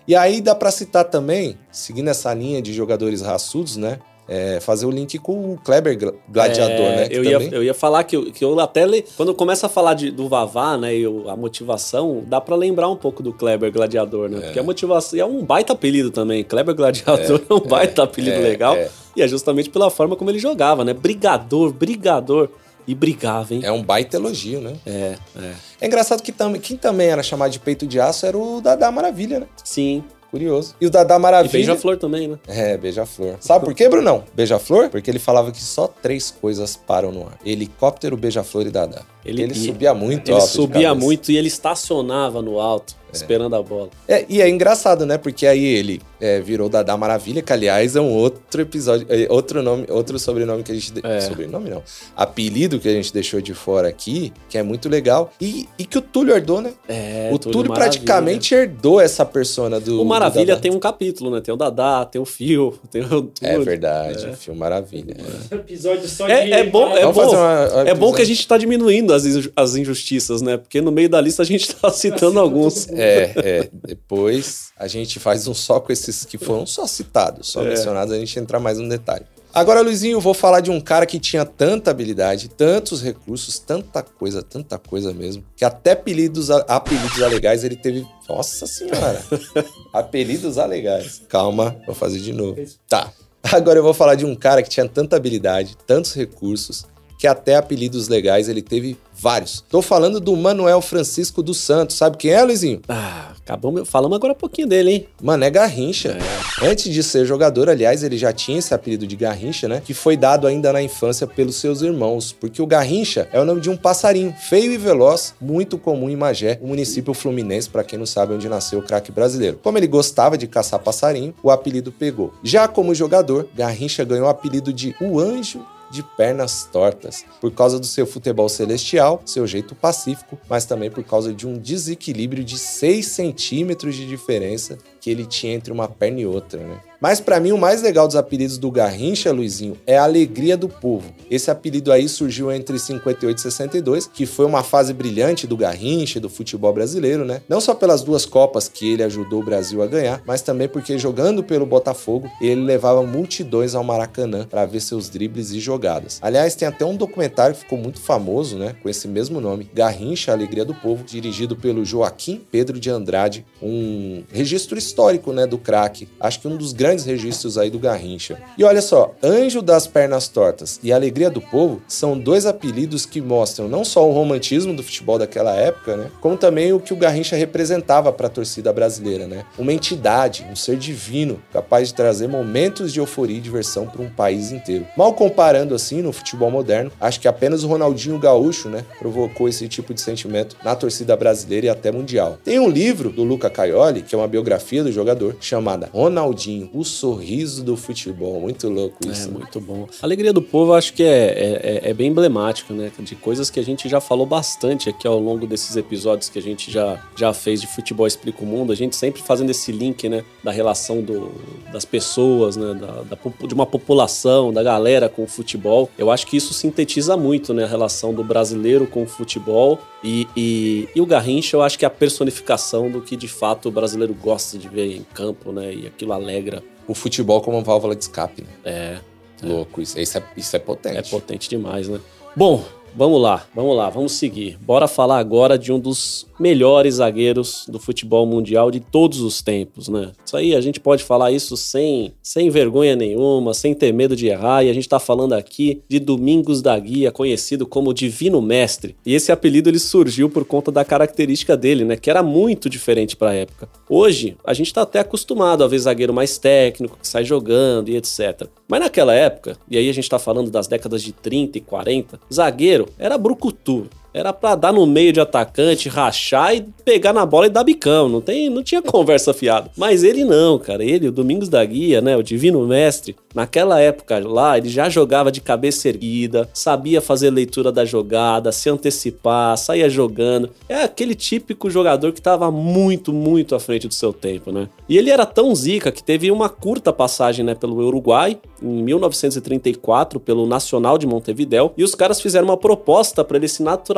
[0.07, 3.99] E aí dá para citar também, seguindo essa linha de jogadores raçudos, né?
[4.29, 5.97] É, fazer o link com o Kleber
[6.29, 7.09] Gladiador, é, né?
[7.11, 9.05] Eu ia, eu ia falar que, eu, que eu até le...
[9.17, 12.97] quando começa a falar de, do Vavá, né, e a motivação, dá para lembrar um
[12.97, 14.39] pouco do Kleber Gladiador, né?
[14.39, 14.41] É.
[14.43, 16.45] Porque a motivação é um baita apelido também.
[16.45, 18.77] Kleber Gladiador é, um baita apelido legal.
[19.17, 20.93] E é justamente pela forma como ele jogava, né?
[20.93, 22.51] Brigador, brigador.
[22.87, 23.61] E brigava, hein?
[23.63, 24.73] É um baita elogio, né?
[24.87, 25.53] É, é.
[25.83, 28.91] É engraçado que tam, quem também era chamado de peito de aço era o Dadá
[28.91, 29.47] Maravilha, né?
[29.63, 30.03] Sim.
[30.31, 30.75] Curioso.
[30.81, 31.51] E o Dadá Maravilha.
[31.51, 32.39] E Beija-Flor também, né?
[32.47, 33.37] É, Beija-Flor.
[33.41, 34.25] Sabe por quê, Brunão?
[34.35, 34.91] Beija-Flor?
[34.91, 39.03] Porque ele falava que só três coisas param no ar: helicóptero, Beija-Flor e Dadá.
[39.25, 43.17] Ele, ele subia muito Ele subia muito e ele estacionava no alto, é.
[43.17, 43.91] esperando a bola.
[44.07, 45.19] É, e é engraçado, né?
[45.19, 49.63] Porque aí ele é, virou Dadá Maravilha, que aliás é um outro episódio, é, outro
[49.63, 50.93] nome, outro sobrenome que a gente.
[50.93, 51.01] De...
[51.05, 51.21] É.
[51.21, 51.83] Sobrenome não.
[52.17, 55.33] Apelido que a gente deixou de fora aqui, que é muito legal.
[55.41, 56.73] E, e que o Túlio herdou, né?
[56.89, 60.01] É, o Túlio, Túlio praticamente herdou essa persona do.
[60.01, 61.41] O Maravilha do tem um capítulo, né?
[61.41, 63.09] Tem o Dadá, tem o Fio, tem o.
[63.23, 63.33] Túlio.
[63.41, 65.17] É verdade, o Fio Maravilha.
[65.51, 66.33] Episódio só de.
[66.33, 70.43] É, bom, é bom, uma, é bom que a gente tá diminuindo as, as injustiças,
[70.43, 70.57] né?
[70.57, 72.89] Porque no meio da lista a gente tá citando alguns.
[72.91, 73.69] É, é.
[73.73, 77.69] Depois a gente faz um só com esses que foram só citados, só é.
[77.69, 79.25] mencionados, a gente entra mais no detalhe.
[79.53, 84.03] Agora, Luizinho, eu vou falar de um cara que tinha tanta habilidade, tantos recursos, tanta
[84.03, 88.07] coisa, tanta coisa mesmo, que até apelidos, apelidos alegais ele teve.
[88.29, 89.23] Nossa senhora!
[89.93, 91.23] apelidos alegais.
[91.29, 92.57] Calma, vou fazer de novo.
[92.89, 93.11] Tá.
[93.43, 96.87] Agora eu vou falar de um cara que tinha tanta habilidade, tantos recursos,
[97.19, 99.65] que até apelidos legais ele teve vários.
[99.69, 101.97] Tô falando do Manuel Francisco dos Santos.
[101.97, 102.81] Sabe quem é, Luizinho?
[102.89, 105.07] Ah, acabamos, falamos agora um pouquinho dele, hein?
[105.23, 106.19] Mano, é Garrincha.
[106.61, 106.69] É.
[106.69, 109.81] Antes de ser jogador, aliás, ele já tinha esse apelido de Garrincha, né?
[109.85, 112.33] Que foi dado ainda na infância pelos seus irmãos.
[112.33, 116.17] Porque o Garrincha é o nome de um passarinho feio e veloz, muito comum em
[116.17, 119.59] Magé, o município fluminense, para quem não sabe onde nasceu o craque brasileiro.
[119.63, 122.35] Como ele gostava de caçar passarinho, o apelido pegou.
[122.43, 127.79] Já como jogador, Garrincha ganhou o apelido de O Anjo de pernas tortas, por causa
[127.79, 132.59] do seu futebol celestial, seu jeito pacífico, mas também por causa de um desequilíbrio de
[132.59, 136.81] 6 centímetros de diferença que ele tinha entre uma perna e outra, né?
[137.01, 140.69] Mas para mim o mais legal dos apelidos do Garrincha, Luizinho, é a alegria do
[140.69, 141.15] povo.
[141.31, 146.19] Esse apelido aí surgiu entre 58 e 62, que foi uma fase brilhante do Garrincha
[146.19, 147.41] do futebol brasileiro, né?
[147.49, 150.99] Não só pelas duas copas que ele ajudou o Brasil a ganhar, mas também porque
[150.99, 156.19] jogando pelo Botafogo, ele levava multidões ao Maracanã para ver seus dribles e jogadas.
[156.21, 160.33] Aliás, tem até um documentário que ficou muito famoso, né, com esse mesmo nome, Garrincha,
[160.33, 165.59] a alegria do povo, dirigido pelo Joaquim Pedro de Andrade, um registro histórico, né, do
[165.59, 166.09] craque.
[166.19, 168.39] Acho que um dos grandes registros aí do Garrincha.
[168.57, 173.21] E olha só, Anjo das Pernas Tortas e Alegria do Povo são dois apelidos que
[173.21, 176.97] mostram não só o romantismo do futebol daquela época, né, como também o que o
[176.97, 179.45] Garrincha representava para a torcida brasileira, né?
[179.59, 184.09] Uma entidade, um ser divino, capaz de trazer momentos de euforia e diversão para um
[184.09, 184.87] país inteiro.
[184.97, 189.69] Mal comparando assim no futebol moderno, acho que apenas o Ronaldinho Gaúcho, né, provocou esse
[189.69, 192.39] tipo de sentimento na torcida brasileira e até mundial.
[192.45, 196.85] Tem um livro do Luca Caioli, que é uma biografia do jogador, chamada Ronaldinho, o
[196.85, 198.41] sorriso do futebol.
[198.41, 199.29] Muito louco isso.
[199.29, 199.87] É, muito bom.
[200.01, 202.91] A alegria do povo, acho que é, é, é bem emblemático, né?
[202.99, 206.43] De coisas que a gente já falou bastante aqui ao longo desses episódios que a
[206.43, 208.73] gente já, já fez de Futebol Explica o Mundo.
[208.73, 210.25] A gente sempre fazendo esse link, né?
[210.43, 211.33] Da relação do,
[211.73, 212.75] das pessoas, né?
[212.75, 215.91] Da, da, de uma população, da galera com o futebol.
[215.99, 217.65] Eu acho que isso sintetiza muito, né?
[217.65, 221.85] A relação do brasileiro com o futebol e, e, e, o Garrincha, eu acho que
[221.85, 225.75] é a personificação do que de fato o brasileiro gosta de ver em campo, né?
[225.75, 226.63] E aquilo alegra.
[226.87, 228.49] O futebol como uma válvula de escape, né?
[228.65, 228.99] É.
[229.43, 230.97] Louco, isso, isso, é, isso é potente.
[230.97, 232.01] É potente demais, né?
[232.35, 234.59] Bom, vamos lá, vamos lá, vamos seguir.
[234.61, 239.89] Bora falar agora de um dos melhores zagueiros do futebol mundial de todos os tempos,
[239.89, 240.13] né?
[240.25, 244.29] Isso aí a gente pode falar isso sem, sem vergonha nenhuma, sem ter medo de
[244.29, 248.97] errar, e a gente tá falando aqui de Domingos da Guia, conhecido como Divino Mestre.
[249.05, 253.17] E esse apelido ele surgiu por conta da característica dele, né, que era muito diferente
[253.17, 253.69] para a época.
[253.89, 257.97] Hoje, a gente tá até acostumado a ver zagueiro mais técnico, que sai jogando e
[257.97, 258.49] etc.
[258.69, 262.21] Mas naquela época, e aí a gente tá falando das décadas de 30 e 40,
[262.33, 263.89] zagueiro era brucutu.
[264.13, 268.09] Era pra dar no meio de atacante, rachar e pegar na bola e dar bicão.
[268.09, 269.71] Não, tem, não tinha conversa fiada.
[269.77, 270.83] Mas ele não, cara.
[270.85, 272.17] Ele, o Domingos da Guia, né?
[272.17, 277.71] O Divino Mestre, naquela época lá, ele já jogava de cabeça erguida, sabia fazer leitura
[277.71, 280.51] da jogada, se antecipar, saía jogando.
[280.69, 284.69] É aquele típico jogador que tava muito, muito à frente do seu tempo, né?
[284.89, 290.19] E ele era tão zica que teve uma curta passagem, né, pelo Uruguai, em 1934,
[290.19, 293.98] pelo Nacional de Montevidéu, e os caras fizeram uma proposta para ele se naturalizar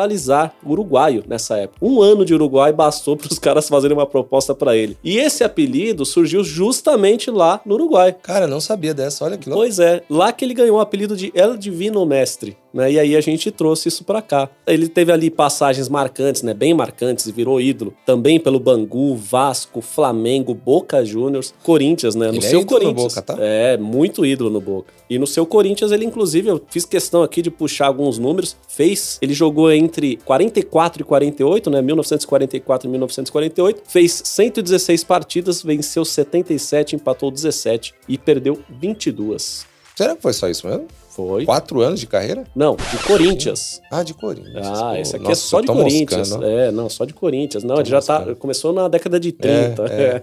[0.64, 1.78] uruguaio nessa época.
[1.80, 4.96] Um ano de Uruguai bastou para os caras fazerem uma proposta para ele.
[5.02, 8.14] E esse apelido surgiu justamente lá no Uruguai.
[8.22, 9.62] Cara, não sabia dessa, olha que louco.
[9.62, 12.56] Pois é, lá que ele ganhou o apelido de El Divino Mestre.
[12.72, 12.92] Né?
[12.92, 14.48] E aí a gente trouxe isso para cá.
[14.66, 16.54] Ele teve ali passagens marcantes, né?
[16.54, 17.94] Bem marcantes e virou ídolo.
[18.06, 22.28] Também pelo Bangu, Vasco, Flamengo, Boca Juniors, Corinthians, né?
[22.28, 23.14] No Ele é seu no Corinthians.
[23.14, 23.36] Boca, tá?
[23.38, 24.92] É, muito ídolo no Boca.
[25.08, 28.56] E no seu Corinthians, ele inclusive, eu fiz questão aqui de puxar alguns números.
[28.68, 31.82] Fez, ele jogou entre 44 e 48, né?
[31.82, 33.82] 1944 e 1948.
[33.86, 39.66] Fez 116 partidas, venceu 77, empatou 17 e perdeu 22.
[39.96, 40.86] Será que foi só isso mesmo?
[41.10, 41.44] Foi.
[41.44, 42.44] Quatro anos de carreira?
[42.54, 43.80] Não, de Corinthians.
[43.90, 44.66] Ah, de Corinthians.
[44.66, 46.30] Ah, Pô, esse aqui é nossa, só de tô Corinthians.
[46.30, 46.46] moscando.
[46.46, 47.64] É, não, só de Corinthians.
[47.64, 48.34] Não, Tô ele já tá.
[48.36, 49.84] Começou na década de 30.
[49.86, 50.22] É,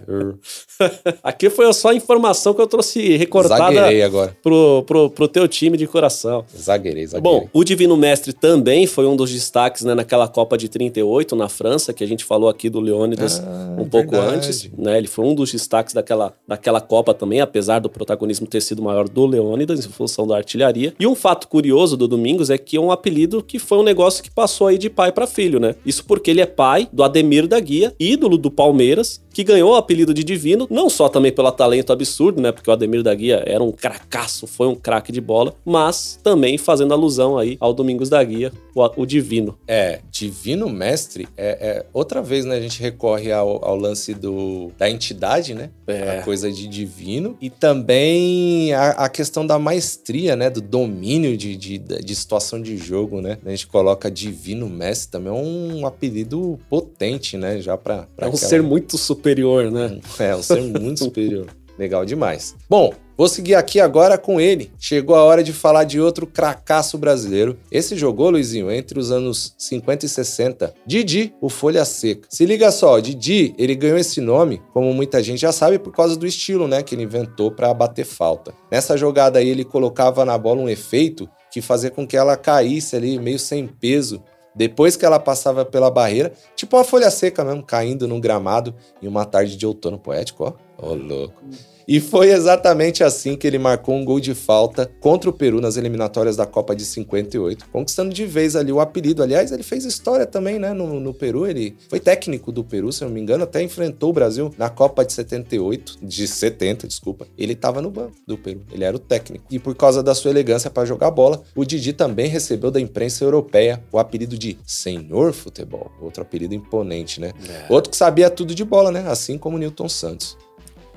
[1.22, 4.36] aqui foi só a informação que eu trouxe recortada Zagueirei agora.
[4.42, 6.44] pro, pro, pro teu time de coração.
[6.56, 7.40] Zagueirei, zagueirei.
[7.40, 11.48] Bom, o Divino Mestre também foi um dos destaques né, naquela Copa de 38 na
[11.48, 14.36] França, que a gente falou aqui do Leônidas Ah, um pouco verdade.
[14.36, 14.70] antes.
[14.76, 14.96] Né?
[14.96, 19.08] Ele foi um dos destaques daquela, daquela Copa também, apesar do protagonismo ter sido maior
[19.08, 20.77] do Leônidas, em função da artilharia.
[20.98, 24.22] E um fato curioso do Domingos é que é um apelido que foi um negócio
[24.22, 25.74] que passou aí de pai para filho, né?
[25.84, 29.76] Isso porque ele é pai do Ademir da Guia, ídolo do Palmeiras, que ganhou o
[29.76, 32.50] apelido de Divino, não só também pelo talento absurdo, né?
[32.50, 36.58] Porque o Ademir da Guia era um cracaço, foi um craque de bola, mas também
[36.58, 39.56] fazendo alusão aí ao Domingos da Guia, o, o Divino.
[39.66, 44.72] É, Divino Mestre, é, é- outra vez, né, a gente recorre ao, ao lance do,
[44.76, 45.70] da entidade, né?
[45.86, 46.18] É.
[46.18, 47.36] A coisa de divino.
[47.40, 50.50] E também a, a questão da maestria, né?
[50.50, 53.38] Do domínio de, de, de situação de jogo, né?
[53.44, 57.60] A gente coloca Divino Mestre, também é um apelido potente, né?
[57.60, 58.06] Já pra.
[58.16, 59.98] pra É um aquela- ser muito superior, né?
[60.18, 61.46] É, um ser muito superior.
[61.78, 62.54] Legal demais.
[62.68, 64.70] Bom, vou seguir aqui agora com ele.
[64.78, 67.58] Chegou a hora de falar de outro cracaço brasileiro.
[67.70, 70.74] Esse jogou, Luizinho, entre os anos 50 e 60.
[70.86, 72.28] Didi, o Folha Seca.
[72.30, 76.16] Se liga só, Didi, ele ganhou esse nome, como muita gente já sabe, por causa
[76.16, 78.54] do estilo, né, que ele inventou para bater falta.
[78.70, 82.94] Nessa jogada aí, ele colocava na bola um efeito que fazia com que ela caísse
[82.94, 84.22] ali, meio sem peso,
[84.54, 89.06] depois que ela passava pela barreira, tipo uma folha seca mesmo, caindo num gramado em
[89.06, 90.86] uma tarde de outono poético, ó.
[90.86, 91.42] Ô, louco.
[91.88, 95.78] E foi exatamente assim que ele marcou um gol de falta contra o Peru nas
[95.78, 99.22] eliminatórias da Copa de 58, conquistando de vez ali o apelido.
[99.22, 101.46] Aliás, ele fez história também, né, no, no Peru.
[101.46, 104.68] Ele foi técnico do Peru, se eu não me engano, até enfrentou o Brasil na
[104.68, 107.26] Copa de 78, de 70, desculpa.
[107.38, 109.46] Ele estava no banco do Peru, ele era o técnico.
[109.50, 113.24] E por causa da sua elegância para jogar bola, o Didi também recebeu da imprensa
[113.24, 117.32] europeia o apelido de Senhor Futebol, outro apelido imponente, né?
[117.70, 119.06] Outro que sabia tudo de bola, né?
[119.08, 120.36] Assim como o Newton Santos.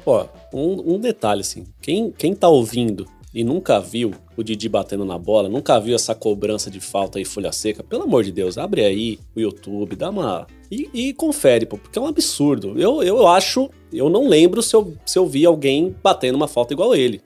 [0.05, 5.05] Ó, um, um detalhe assim, quem, quem tá ouvindo e nunca viu o Didi batendo
[5.05, 8.57] na bola, nunca viu essa cobrança de falta aí, folha seca, pelo amor de Deus,
[8.57, 10.47] abre aí o YouTube, dá uma...
[10.69, 12.79] E, e confere, pô, porque é um absurdo.
[12.79, 16.73] Eu, eu acho, eu não lembro se eu, se eu vi alguém batendo uma falta
[16.73, 17.21] igual ele.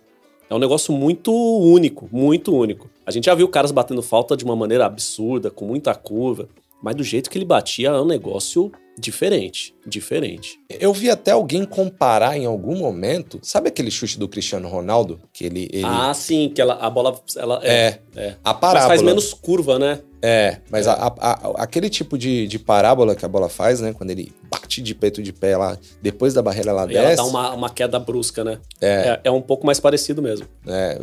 [0.49, 2.89] É um negócio muito único, muito único.
[3.05, 6.47] A gente já viu caras batendo falta de uma maneira absurda, com muita curva,
[6.86, 10.58] mas do jeito que ele batia é um negócio Diferente, diferente.
[10.69, 13.39] Eu vi até alguém comparar em algum momento.
[13.43, 15.19] Sabe aquele chute do Cristiano Ronaldo?
[15.34, 15.67] Que ele.
[15.69, 15.84] ele...
[15.84, 17.19] Ah, sim, que ela, a bola.
[17.36, 18.00] Ela, É.
[18.15, 18.36] é.
[18.41, 18.88] A Mas parábola.
[18.88, 20.00] faz menos curva, né?
[20.27, 23.93] É, mas a- a- a- aquele tipo de, de parábola que a bola faz, né?
[23.93, 26.99] Quando ele bate de peito de pé lá, depois da barreira ela E desce.
[26.99, 28.57] ela dá uma, uma queda brusca, né?
[28.81, 28.88] É.
[28.88, 29.21] é.
[29.25, 30.47] é um pouco mais parecido mesmo.
[30.65, 30.99] É,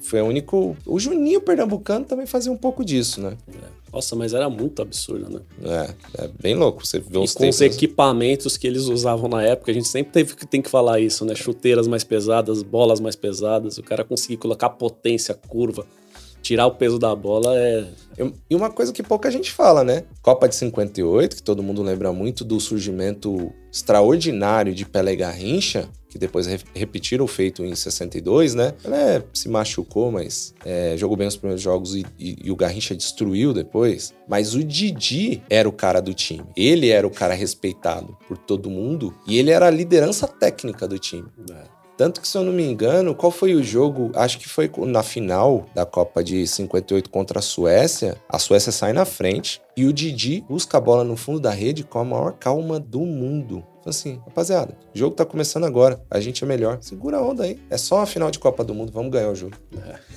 [0.00, 0.74] foi o único.
[0.86, 3.36] O Juninho Pernambucano também fazia um pouco disso, né?
[3.92, 5.40] Nossa, mas era muito absurdo, né?
[6.16, 6.84] É, é bem louco.
[6.86, 7.76] Você vê E os com os tempos.
[7.76, 11.34] equipamentos que eles usavam na época, a gente sempre teve, tem que falar isso, né?
[11.34, 15.86] Chuteiras mais pesadas, bolas mais pesadas, o cara conseguir colocar potência, curva,
[16.44, 17.86] tirar o peso da bola é.
[18.48, 20.04] E uma coisa que pouca gente fala, né?
[20.22, 25.88] Copa de 58, que todo mundo lembra muito do surgimento extraordinário de Pelé e Garrincha,
[26.08, 28.72] que depois re- repetiram o feito em 62, né?
[28.82, 32.94] Pelé se machucou, mas é, jogou bem os primeiros jogos e, e- e o Garrincha
[32.94, 34.12] destruiu depois.
[34.28, 36.44] Mas o Didi era o cara do time.
[36.56, 40.98] Ele era o cara respeitado por todo mundo e ele era a liderança técnica do
[40.98, 41.26] time.
[41.96, 44.10] Tanto que, se eu não me engano, qual foi o jogo?
[44.14, 48.16] Acho que foi na final da Copa de 58 contra a Suécia.
[48.28, 51.84] A Suécia sai na frente e o Didi busca a bola no fundo da rede
[51.84, 53.64] com a maior calma do mundo.
[53.80, 56.02] Então, assim, rapaziada, o jogo tá começando agora.
[56.10, 56.78] A gente é melhor.
[56.80, 57.60] Segura a onda aí.
[57.70, 58.90] É só uma final de Copa do Mundo.
[58.90, 59.56] Vamos ganhar o jogo.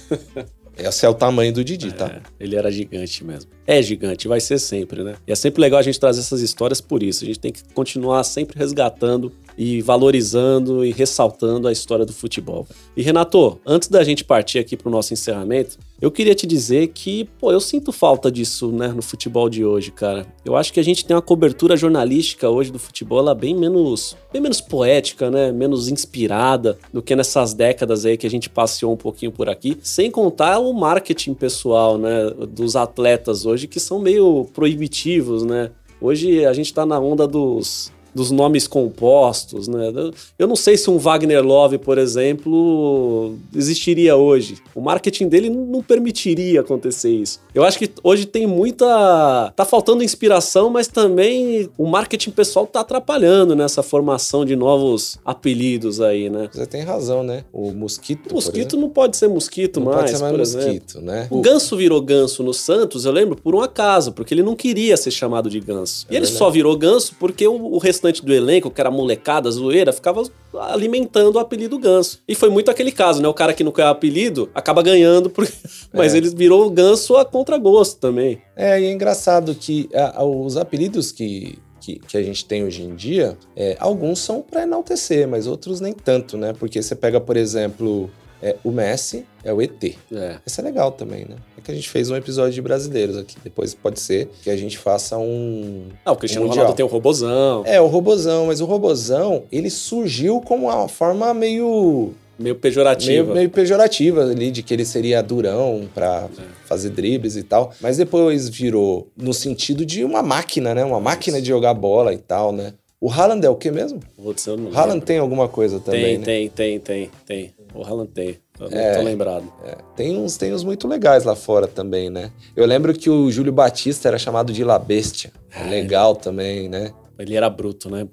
[0.77, 2.21] Esse é o tamanho do Didi, tá?
[2.39, 3.56] Ele era gigante mesmo.
[3.67, 5.15] É gigante, vai ser sempre, né?
[5.27, 7.25] E é sempre legal a gente trazer essas histórias por isso.
[7.25, 12.65] A gente tem que continuar sempre resgatando e valorizando e ressaltando a história do futebol.
[12.95, 17.27] E Renato, antes da gente partir aqui pro nosso encerramento, eu queria te dizer que,
[17.39, 20.27] pô, eu sinto falta disso, né, no futebol de hoje, cara.
[20.45, 24.15] Eu acho que a gente tem uma cobertura jornalística hoje do futebol ela bem menos,
[24.31, 28.93] bem menos poética, né, menos inspirada do que nessas décadas aí que a gente passeou
[28.93, 33.99] um pouquinho por aqui, sem contar o marketing pessoal, né, dos atletas hoje que são
[33.99, 35.71] meio proibitivos, né?
[35.99, 39.93] Hoje a gente tá na onda dos dos nomes compostos, né?
[40.39, 44.57] Eu- não sei se um Wagner Love, por exemplo, existiria hoje.
[44.73, 47.39] O marketing dele não permitiria acontecer isso.
[47.53, 49.53] Eu acho que hoje tem muita.
[49.55, 56.01] Tá faltando inspiração, mas também o marketing pessoal tá atrapalhando nessa formação de novos apelidos
[56.01, 56.49] aí, né?
[56.51, 57.43] Você tem razão, né?
[57.53, 58.31] O mosquito.
[58.31, 59.97] O mosquito não pode ser mosquito Não mais.
[59.99, 61.01] pode ser mais mosquito, exemplo.
[61.11, 61.27] né?
[61.29, 64.97] O Ganso virou Ganso no Santos, eu lembro, por um acaso, porque ele não queria
[64.97, 66.05] ser chamado de Ganso.
[66.09, 66.37] e ele verdade.
[66.37, 70.23] só virou Ganso porque o, o restante do elenco, que era molecada, zoeira, ficava
[70.71, 72.21] alimentando o apelido Ganso.
[72.27, 73.27] E foi muito aquele caso, né?
[73.27, 75.53] O cara que não quer apelido acaba ganhando, porque...
[75.93, 76.17] mas É.
[76.17, 78.41] ele virou Ganso a contragosto também.
[78.55, 82.83] É, e é engraçado que ah, os apelidos que, que, que a gente tem hoje
[82.83, 86.53] em dia, é, alguns são para enaltecer, mas outros nem tanto, né?
[86.57, 88.09] Porque você pega, por exemplo,
[88.41, 89.83] é, o Messi é o ET.
[90.11, 90.37] É.
[90.45, 91.35] Esse é legal também, né?
[91.57, 93.35] É que a gente fez um episódio de brasileiros aqui.
[93.43, 95.85] Depois pode ser que a gente faça um.
[96.05, 96.49] Ah, o Cristiano um.
[96.49, 97.63] Ronaldo tem o Robozão.
[97.65, 102.13] É, o Robozão, mas o Robozão, ele surgiu com uma forma meio.
[102.39, 103.23] Meio pejorativa.
[103.23, 106.27] Meio, meio pejorativa ali, de que ele seria durão pra
[106.65, 107.73] fazer dribles e tal.
[107.81, 110.85] Mas depois virou no sentido de uma máquina, né?
[110.85, 112.73] Uma máquina de jogar bola e tal, né?
[113.01, 113.99] O Haaland é o que mesmo?
[114.15, 115.05] Putz, eu não O Haaland lembro.
[115.05, 116.25] tem alguma coisa também, Tem, né?
[116.25, 117.53] tem, tem, tem, tem.
[117.73, 118.39] O Haaland tem.
[118.59, 118.95] Eu É.
[118.97, 119.51] tô lembrado.
[119.63, 122.31] É, tem uns, tem uns muito legais lá fora também, né?
[122.55, 125.31] Eu lembro que o Júlio Batista era chamado de La Bestia.
[125.51, 126.91] É legal também, né?
[127.19, 128.07] Ele era bruto, né?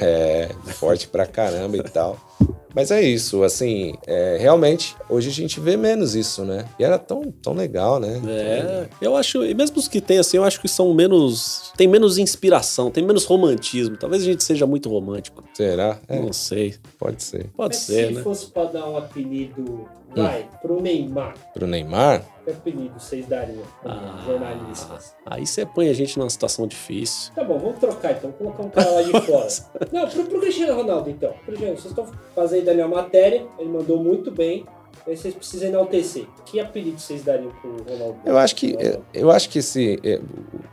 [0.00, 2.16] É, forte pra caramba e tal.
[2.74, 6.66] Mas é isso, assim, é, realmente, hoje a gente vê menos isso, né?
[6.78, 8.20] E era tão, tão legal, né?
[8.26, 11.72] É, eu acho, e mesmo os que tem assim, eu acho que são menos.
[11.76, 13.96] tem menos inspiração, tem menos romantismo.
[13.96, 15.42] Talvez a gente seja muito romântico.
[15.54, 15.98] Será?
[16.08, 16.74] É, Não sei.
[16.98, 17.46] pode ser.
[17.56, 18.22] Pode Mas ser, se né?
[18.22, 22.22] fosse pra dar um apelido, vai, pro Neymar, Pro Neymar?
[22.44, 24.22] que apelido vocês dariam Ah.
[24.26, 25.14] jornalistas?
[25.26, 27.32] Aí você põe a gente numa situação difícil.
[27.34, 29.48] Tá bom, vamos trocar então, vamos colocar um cara lá de fora.
[29.92, 31.32] Não, pro, pro Cristiano Ronaldo então.
[31.44, 34.64] Cristiano, vocês estão fazendo ali a matéria, ele mandou muito bem,
[35.06, 36.26] aí vocês precisam enaltecer.
[36.46, 38.16] Que apelido vocês dariam pro Ronaldo?
[38.24, 39.98] Eu acho que, é, eu acho que esse.
[40.02, 40.20] é,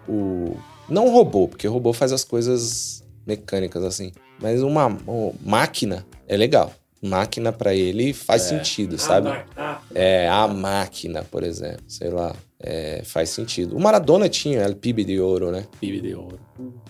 [0.08, 0.58] o, o-
[0.88, 4.12] não robô, porque robô faz as coisas mecânicas assim.
[4.40, 6.72] Mas uma, uma máquina é legal.
[7.06, 8.50] Máquina pra ele faz É.
[8.58, 9.30] sentido, A sabe?
[9.58, 11.84] ah, É, a máquina, por exemplo.
[11.88, 12.36] Sei lá.
[12.66, 13.76] É, faz sentido.
[13.78, 15.66] O Maradona tinha El Pibe de Ouro, né?
[15.80, 16.40] Pibe de ouro.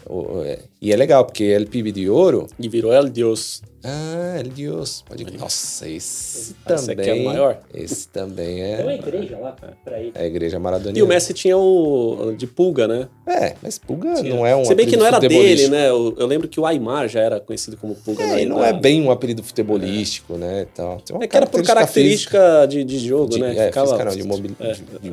[0.07, 2.47] O- é, e é legal, porque El Pibe de Ouro.
[2.59, 3.61] E virou El Deus.
[3.87, 5.03] Ah, El Dios.
[5.07, 5.23] Pode...
[5.37, 6.99] Nossa, esse esse também.
[6.99, 7.59] aqui é o maior?
[7.71, 8.95] Esse também Tem uma é.
[8.95, 9.51] igreja lá
[9.83, 10.11] pra ele.
[10.15, 10.97] É a igreja maradoniana.
[10.97, 13.07] E o Messi tinha o de pulga, né?
[13.27, 15.87] É, mas Pulga não é um Se bem que não era dele, né?
[15.89, 18.23] Eu, eu lembro que o Aymar já era conhecido como pulga.
[18.23, 18.41] É, né?
[18.43, 20.61] e não é bem um apelido futebolístico, né?
[20.63, 20.99] e Tal.
[21.01, 23.53] Tem uma É que era por característica de, de jogo, física, né?
[23.53, 24.71] de, é, Ficava- física não, de, mobi- É.
[24.73, 25.09] de- de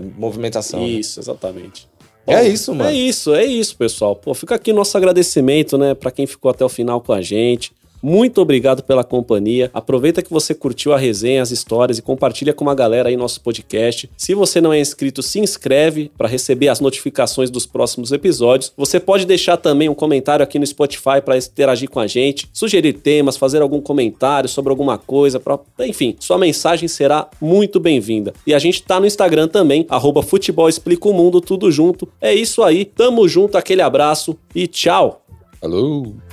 [0.58, 0.80] movimentação.
[0.80, 0.86] né?
[0.86, 1.88] Isso, exatamente.
[2.26, 2.90] é isso, mano.
[2.90, 4.14] É isso, é isso, pessoal.
[4.16, 7.72] Pô, fica aqui nosso agradecimento, né, para quem ficou até o final com a gente.
[8.02, 9.70] Muito obrigado pela companhia.
[9.72, 13.40] Aproveita que você curtiu a resenha, as histórias e compartilha com uma galera aí nosso
[13.40, 14.10] podcast.
[14.16, 18.72] Se você não é inscrito, se inscreve para receber as notificações dos próximos episódios.
[18.76, 22.94] Você pode deixar também um comentário aqui no Spotify para interagir com a gente, sugerir
[22.94, 25.58] temas, fazer algum comentário sobre alguma coisa, pra...
[25.80, 28.32] enfim, sua mensagem será muito bem-vinda.
[28.46, 32.08] E a gente tá no Instagram também, arroba Futebol Explica o Mundo, tudo junto.
[32.20, 35.22] É isso aí, tamo junto, aquele abraço e tchau!
[35.60, 36.31] Falou!